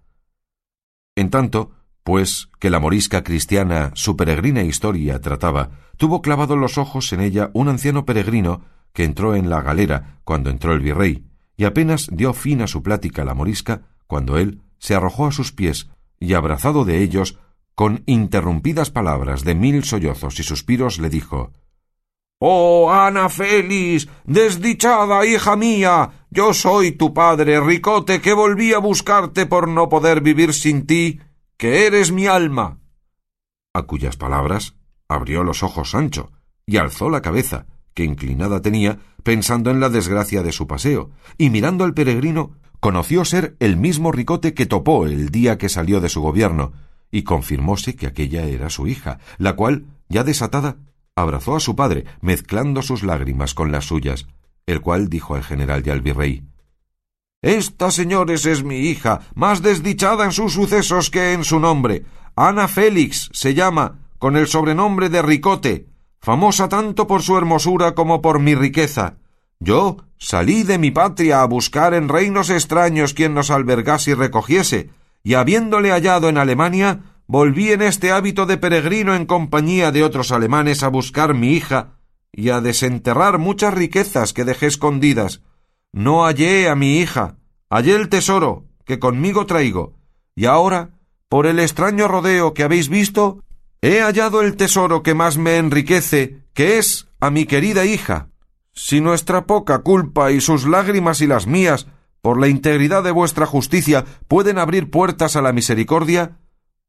En 1.16 1.30
tanto, 1.30 1.72
pues 2.04 2.50
que 2.60 2.70
la 2.70 2.80
morisca 2.80 3.24
cristiana 3.24 3.92
su 3.96 4.16
peregrina 4.16 4.64
historia 4.64 5.20
trataba, 5.22 5.72
tuvo 5.98 6.22
clavados 6.22 6.58
los 6.58 6.78
ojos 6.78 7.12
en 7.14 7.22
ella 7.22 7.50
un 7.54 7.68
anciano 7.68 8.06
peregrino 8.06 8.64
que 8.94 9.04
entró 9.04 9.36
en 9.36 9.50
la 9.50 9.62
galera 9.62 10.20
cuando 10.24 10.50
entró 10.50 10.74
el 10.74 10.82
virrey, 10.82 11.26
y 11.58 11.66
apenas 11.66 12.10
dio 12.12 12.34
fin 12.34 12.62
a 12.62 12.68
su 12.68 12.84
plática 12.84 13.26
la 13.26 13.34
morisca 13.34 13.82
cuando 14.08 14.38
él 14.38 14.62
se 14.84 14.96
arrojó 14.96 15.28
a 15.28 15.32
sus 15.32 15.54
pies 15.54 15.88
y 16.20 16.34
abrazado 16.34 16.84
de 16.84 17.02
ellos 17.02 17.40
con 17.74 18.04
interrumpidas 18.06 18.92
palabras 18.92 19.46
de 19.46 19.56
mil 19.56 19.86
sollozos 19.86 20.38
y 20.42 20.44
suspiros 20.44 21.00
le 21.00 21.10
dijo 21.10 21.54
Oh, 22.40 22.92
Ana 22.92 23.30
Félix, 23.30 24.10
desdichada 24.26 25.26
hija 25.26 25.56
mía, 25.56 26.28
yo 26.30 26.54
soy 26.54 26.92
tu 26.92 27.14
padre, 27.14 27.62
Ricote, 27.62 28.20
que 28.20 28.34
volví 28.34 28.74
a 28.74 28.80
buscarte 28.80 29.46
por 29.46 29.70
no 29.70 29.88
poder 29.88 30.20
vivir 30.20 30.54
sin 30.54 30.86
ti, 30.86 31.22
que 31.56 31.88
eres 31.88 32.12
mi 32.12 32.28
alma. 32.28 32.80
A 33.74 33.84
cuyas 33.84 34.18
palabras 34.18 34.76
abrió 35.08 35.46
los 35.46 35.64
ojos 35.64 35.92
Sancho 35.92 36.34
y 36.66 36.76
alzó 36.76 37.10
la 37.10 37.22
cabeza, 37.22 37.68
que 37.94 38.04
inclinada 38.04 38.62
tenía, 38.62 39.00
pensando 39.24 39.72
en 39.72 39.80
la 39.80 39.88
desgracia 39.88 40.44
de 40.44 40.52
su 40.52 40.68
paseo, 40.68 41.12
y 41.38 41.50
mirando 41.50 41.86
al 41.86 41.94
peregrino, 41.94 42.58
conoció 42.84 43.24
ser 43.24 43.56
el 43.62 43.78
mismo 43.78 44.12
Ricote 44.12 44.54
que 44.54 44.66
topó 44.66 45.06
el 45.06 45.30
día 45.30 45.58
que 45.58 45.70
salió 45.70 46.02
de 46.02 46.10
su 46.10 46.20
gobierno, 46.20 46.74
y 47.12 47.24
confirmóse 47.24 47.96
que 47.96 48.08
aquella 48.08 48.44
era 48.44 48.70
su 48.70 48.88
hija, 48.88 49.20
la 49.38 49.56
cual, 49.56 49.86
ya 50.10 50.26
desatada, 50.26 50.76
abrazó 51.16 51.56
a 51.56 51.62
su 51.62 51.78
padre, 51.78 52.04
mezclando 52.20 52.82
sus 52.82 53.04
lágrimas 53.04 53.54
con 53.54 53.72
las 53.72 53.86
suyas, 53.86 54.28
el 54.66 54.82
cual 54.82 55.08
dijo 55.08 55.36
al 55.36 55.46
general 55.46 55.82
y 55.86 55.92
al 55.92 56.02
virrey 56.02 56.44
Esta, 57.42 57.90
señores, 57.90 58.46
es 58.46 58.66
mi 58.66 58.80
hija, 58.80 59.22
más 59.34 59.62
desdichada 59.62 60.26
en 60.26 60.34
sus 60.34 60.52
sucesos 60.52 61.10
que 61.10 61.32
en 61.32 61.46
su 61.46 61.62
nombre. 61.62 62.04
Ana 62.36 62.68
Félix 62.68 63.30
se 63.32 63.54
llama, 63.54 64.00
con 64.18 64.36
el 64.36 64.48
sobrenombre 64.48 65.08
de 65.08 65.22
Ricote, 65.22 65.88
famosa 66.20 66.68
tanto 66.68 67.08
por 67.08 67.22
su 67.22 67.38
hermosura 67.38 67.96
como 67.96 68.22
por 68.22 68.40
mi 68.40 68.56
riqueza. 68.56 69.20
Yo 69.64 69.98
salí 70.18 70.64
de 70.64 70.78
mi 70.78 70.92
patria 70.92 71.42
a 71.42 71.46
buscar 71.46 71.94
en 71.94 72.10
reinos 72.10 72.50
extraños 72.50 73.14
quien 73.14 73.34
nos 73.34 73.50
albergase 73.50 74.12
y 74.12 74.14
recogiese, 74.14 74.90
y 75.24 75.36
habiéndole 75.36 75.92
hallado 75.92 76.28
en 76.28 76.38
Alemania, 76.38 77.00
volví 77.28 77.72
en 77.72 77.82
este 77.82 78.12
hábito 78.12 78.46
de 78.46 78.58
peregrino 78.58 79.16
en 79.16 79.26
compañía 79.26 79.94
de 79.94 80.04
otros 80.04 80.34
alemanes 80.34 80.84
a 80.84 80.90
buscar 80.90 81.34
mi 81.34 81.54
hija 81.54 81.92
y 82.34 82.50
a 82.50 82.60
desenterrar 82.60 83.38
muchas 83.38 83.74
riquezas 83.74 84.34
que 84.34 84.44
dejé 84.44 84.66
escondidas. 84.66 85.42
No 85.94 86.26
hallé 86.26 86.68
a 86.68 86.76
mi 86.76 86.98
hija, 86.98 87.38
hallé 87.70 87.96
el 87.96 88.10
tesoro 88.10 88.66
que 88.84 89.00
conmigo 89.00 89.46
traigo, 89.46 89.94
y 90.36 90.44
ahora, 90.44 90.90
por 91.30 91.48
el 91.48 91.60
extraño 91.60 92.10
rodeo 92.10 92.54
que 92.54 92.64
habéis 92.64 92.90
visto, 92.90 93.42
he 93.82 94.02
hallado 94.02 94.42
el 94.42 94.58
tesoro 94.58 95.04
que 95.04 95.14
más 95.14 95.38
me 95.38 95.56
enriquece, 95.56 96.42
que 96.54 96.80
es 96.80 97.08
a 97.22 97.30
mi 97.30 97.46
querida 97.46 97.86
hija. 97.86 98.28
Si 98.74 99.02
nuestra 99.02 99.46
poca 99.46 99.80
culpa 99.80 100.32
y 100.32 100.42
sus 100.42 100.66
lágrimas 100.66 101.22
y 101.22 101.28
las 101.28 101.48
mías, 101.48 101.88
por 102.22 102.40
la 102.40 102.48
integridad 102.48 103.04
de 103.04 103.12
vuestra 103.12 103.46
justicia, 103.46 104.06
pueden 104.28 104.58
abrir 104.58 104.90
puertas 104.90 105.36
a 105.36 105.42
la 105.42 105.54
misericordia, 105.54 106.40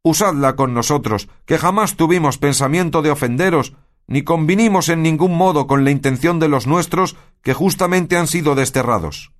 usadla 0.03 0.57
con 0.57 0.75
nosotros, 0.75 1.29
que 1.45 1.59
jamás 1.59 1.97
tuvimos 1.97 2.39
pensamiento 2.39 3.03
de 3.03 3.11
ofenderos, 3.11 3.75
ni 4.07 4.23
convinimos 4.23 4.89
en 4.89 5.03
ningún 5.03 5.37
modo 5.37 5.67
con 5.67 5.85
la 5.85 5.91
intención 5.91 6.39
de 6.39 6.49
los 6.49 6.67
nuestros, 6.67 7.17
que 7.43 7.55
justamente 7.55 8.17
han 8.17 8.27
sido 8.27 8.55
desterrados. 8.55 9.33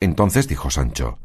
Entonces 0.00 0.48
dijo 0.48 0.70
Sancho 0.70 1.18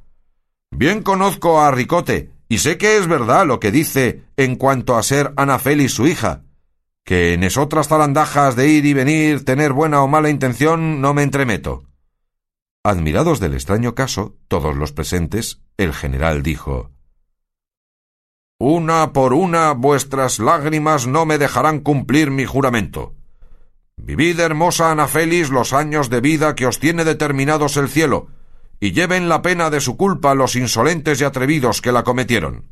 Bien 0.69 1.03
conozco 1.03 1.61
a 1.61 1.71
Ricote, 1.71 2.31
y 2.47 2.59
sé 2.59 2.77
que 2.77 2.97
es 2.97 3.07
verdad 3.07 3.45
lo 3.45 3.59
que 3.59 3.71
dice 3.71 4.23
en 4.37 4.55
cuanto 4.55 4.95
a 4.95 5.03
ser 5.03 5.33
Ana 5.37 5.59
Félix 5.59 5.93
su 5.93 6.07
hija, 6.07 6.43
que 7.03 7.33
en 7.33 7.43
esotras 7.43 7.87
zarandajas 7.87 8.55
de 8.55 8.67
ir 8.67 8.85
y 8.85 8.93
venir, 8.93 9.43
tener 9.45 9.73
buena 9.73 10.03
o 10.03 10.07
mala 10.07 10.29
intención, 10.29 11.01
no 11.01 11.13
me 11.13 11.23
entremeto. 11.23 11.83
Admirados 12.83 13.39
del 13.39 13.53
extraño 13.53 13.93
caso, 13.95 14.37
todos 14.47 14.75
los 14.75 14.91
presentes, 14.91 15.61
el 15.77 15.93
general 15.93 16.41
dijo 16.41 16.91
Una 18.59 19.13
por 19.13 19.33
una 19.33 19.73
vuestras 19.73 20.39
lágrimas 20.39 21.07
no 21.07 21.25
me 21.25 21.37
dejarán 21.37 21.79
cumplir 21.79 22.31
mi 22.31 22.45
juramento. 22.45 23.13
Vivid, 23.97 24.39
hermosa 24.39 24.91
Ana 24.91 25.07
Félix, 25.07 25.51
los 25.51 25.73
años 25.73 26.09
de 26.09 26.21
vida 26.21 26.55
que 26.55 26.65
os 26.65 26.79
tiene 26.79 27.03
determinados 27.03 27.77
el 27.77 27.87
cielo, 27.87 28.29
y 28.79 28.93
lleven 28.93 29.29
la 29.29 29.43
pena 29.43 29.69
de 29.69 29.79
su 29.79 29.95
culpa 29.95 30.33
los 30.33 30.55
insolentes 30.55 31.21
y 31.21 31.23
atrevidos 31.23 31.81
que 31.81 31.91
la 31.91 32.03
cometieron. 32.03 32.65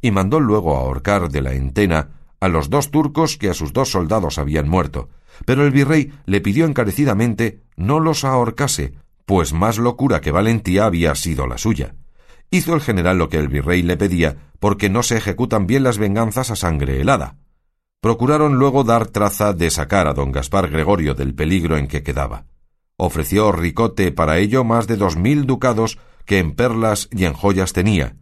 Y 0.00 0.10
mandó 0.10 0.40
luego 0.40 0.74
ahorcar 0.74 1.28
de 1.28 1.42
la 1.42 1.52
entena 1.52 2.19
a 2.40 2.48
los 2.48 2.70
dos 2.70 2.90
turcos 2.90 3.36
que 3.36 3.50
a 3.50 3.54
sus 3.54 3.72
dos 3.72 3.90
soldados 3.90 4.38
habían 4.38 4.68
muerto, 4.68 5.10
pero 5.44 5.64
el 5.64 5.70
virrey 5.70 6.12
le 6.24 6.40
pidió 6.40 6.66
encarecidamente 6.66 7.60
no 7.76 8.00
los 8.00 8.24
ahorcase, 8.24 8.94
pues 9.26 9.52
más 9.52 9.78
locura 9.78 10.20
que 10.20 10.32
valentía 10.32 10.86
había 10.86 11.14
sido 11.14 11.46
la 11.46 11.58
suya. 11.58 11.94
Hizo 12.50 12.74
el 12.74 12.80
general 12.80 13.18
lo 13.18 13.28
que 13.28 13.38
el 13.38 13.48
virrey 13.48 13.82
le 13.82 13.96
pedía, 13.96 14.36
porque 14.58 14.90
no 14.90 15.02
se 15.02 15.16
ejecutan 15.16 15.66
bien 15.66 15.84
las 15.84 15.98
venganzas 15.98 16.50
a 16.50 16.56
sangre 16.56 17.00
helada. 17.00 17.36
Procuraron 18.00 18.56
luego 18.56 18.82
dar 18.82 19.06
traza 19.06 19.52
de 19.52 19.70
sacar 19.70 20.08
a 20.08 20.14
don 20.14 20.32
Gaspar 20.32 20.68
Gregorio 20.68 21.14
del 21.14 21.34
peligro 21.34 21.76
en 21.76 21.86
que 21.86 22.02
quedaba. 22.02 22.46
Ofreció 22.96 23.52
Ricote 23.52 24.10
para 24.10 24.38
ello 24.38 24.64
más 24.64 24.86
de 24.86 24.96
dos 24.96 25.16
mil 25.16 25.46
ducados 25.46 25.98
que 26.24 26.38
en 26.38 26.54
perlas 26.54 27.08
y 27.12 27.24
en 27.26 27.34
joyas 27.34 27.72
tenía. 27.72 28.16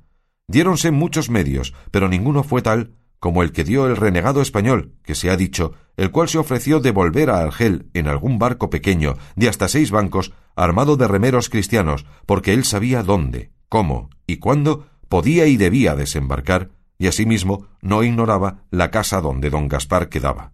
Diéronse 0.46 0.90
muchos 0.90 1.31
medios, 1.31 1.74
pero 1.90 2.09
ninguno 2.09 2.42
fue 2.42 2.62
tal 2.62 2.98
como 3.18 3.42
el 3.42 3.52
que 3.52 3.64
dio 3.64 3.87
el 3.87 3.96
renegado 3.96 4.40
español, 4.40 4.94
que 5.02 5.14
se 5.14 5.31
ha 5.31 5.37
dicho, 5.37 5.74
el 5.96 6.11
cual 6.11 6.28
se 6.28 6.38
ofreció 6.38 6.81
devolver 6.81 7.31
a 7.31 7.40
Argel 7.40 7.88
en 7.94 8.09
algún 8.09 8.38
barco 8.38 8.70
pequeño 8.70 9.16
de 9.37 9.48
hasta 9.48 9.68
seis 9.68 9.90
bancos, 9.90 10.33
armado 10.54 10.96
de 10.96 11.09
remeros 11.09 11.48
cristianos, 11.48 12.07
porque 12.26 12.54
él 12.54 12.64
sabía 12.64 13.02
dónde, 13.02 13.50
cómo 13.68 14.11
y 14.26 14.37
cuándo 14.37 14.87
podía 15.09 15.46
y 15.46 15.57
debía 15.57 15.96
desembarcar, 15.96 16.70
y 16.98 17.07
asimismo 17.07 17.66
no 17.81 18.02
ignoraba 18.02 18.64
la 18.70 18.90
casa 18.90 19.20
donde 19.20 19.50
don 19.50 19.68
Gaspar 19.68 20.09
quedaba. 20.09 20.52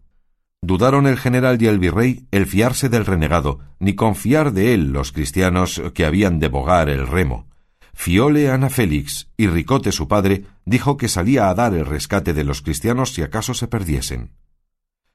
Dudaron 0.62 1.06
el 1.06 1.18
general 1.18 1.60
y 1.60 1.66
el 1.66 1.78
virrey 1.78 2.26
el 2.30 2.46
fiarse 2.46 2.88
del 2.88 3.04
renegado, 3.04 3.60
ni 3.78 3.94
confiar 3.94 4.52
de 4.52 4.72
él 4.72 4.92
los 4.92 5.12
cristianos 5.12 5.82
que 5.92 6.06
habían 6.06 6.38
de 6.38 6.48
bogar 6.48 6.88
el 6.88 7.06
remo. 7.06 7.46
Fiole 7.94 8.50
Ana 8.50 8.68
Félix 8.68 9.28
y 9.36 9.46
Ricote 9.46 9.92
su 9.92 10.08
padre 10.08 10.44
dijo 10.64 10.96
que 10.96 11.08
salía 11.08 11.48
a 11.48 11.54
dar 11.54 11.74
el 11.74 11.86
rescate 11.86 12.34
de 12.34 12.44
los 12.44 12.60
cristianos 12.60 13.14
si 13.14 13.22
acaso 13.22 13.54
se 13.54 13.68
perdiesen. 13.68 14.32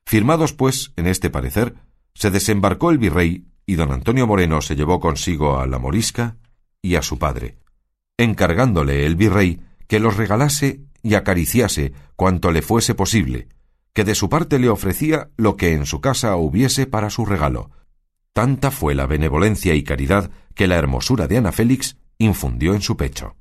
Firmados, 0.06 0.54
pues, 0.54 0.94
en 0.96 1.06
este 1.06 1.30
parecer, 1.30 1.76
se 2.16 2.32
desembarcó 2.32 2.90
el 2.90 2.98
virrey 2.98 3.46
y 3.66 3.76
don 3.76 3.92
Antonio 3.92 4.26
Moreno 4.26 4.62
se 4.62 4.76
llevó 4.76 5.00
consigo 5.00 5.60
a 5.60 5.68
la 5.68 5.78
morisca 5.78 6.38
y 6.82 6.96
a 6.96 7.04
su 7.04 7.20
padre, 7.20 7.58
encargándole 8.18 9.06
el 9.06 9.16
virrey 9.16 9.62
que 9.88 10.00
los 10.00 10.18
regalase 10.18 10.82
y 11.04 11.14
acariciase 11.14 11.94
cuanto 12.16 12.52
le 12.52 12.62
fuese 12.62 12.96
posible, 12.96 13.50
que 13.94 14.04
de 14.04 14.16
su 14.16 14.30
parte 14.30 14.58
le 14.58 14.70
ofrecía 14.70 15.30
lo 15.38 15.58
que 15.58 15.74
en 15.74 15.86
su 15.86 16.02
casa 16.02 16.36
hubiese 16.38 16.88
para 16.88 17.10
su 17.10 17.26
regalo. 17.26 17.70
Tanta 18.34 18.72
fue 18.72 18.96
la 18.96 19.06
benevolencia 19.06 19.76
y 19.76 19.84
caridad 19.84 20.32
que 20.56 20.68
la 20.68 20.78
hermosura 20.78 21.28
de 21.28 21.38
Ana 21.38 21.52
Félix 21.52 21.99
infundió 22.22 22.74
en 22.74 22.82
su 22.82 22.98
pecho. 22.98 23.36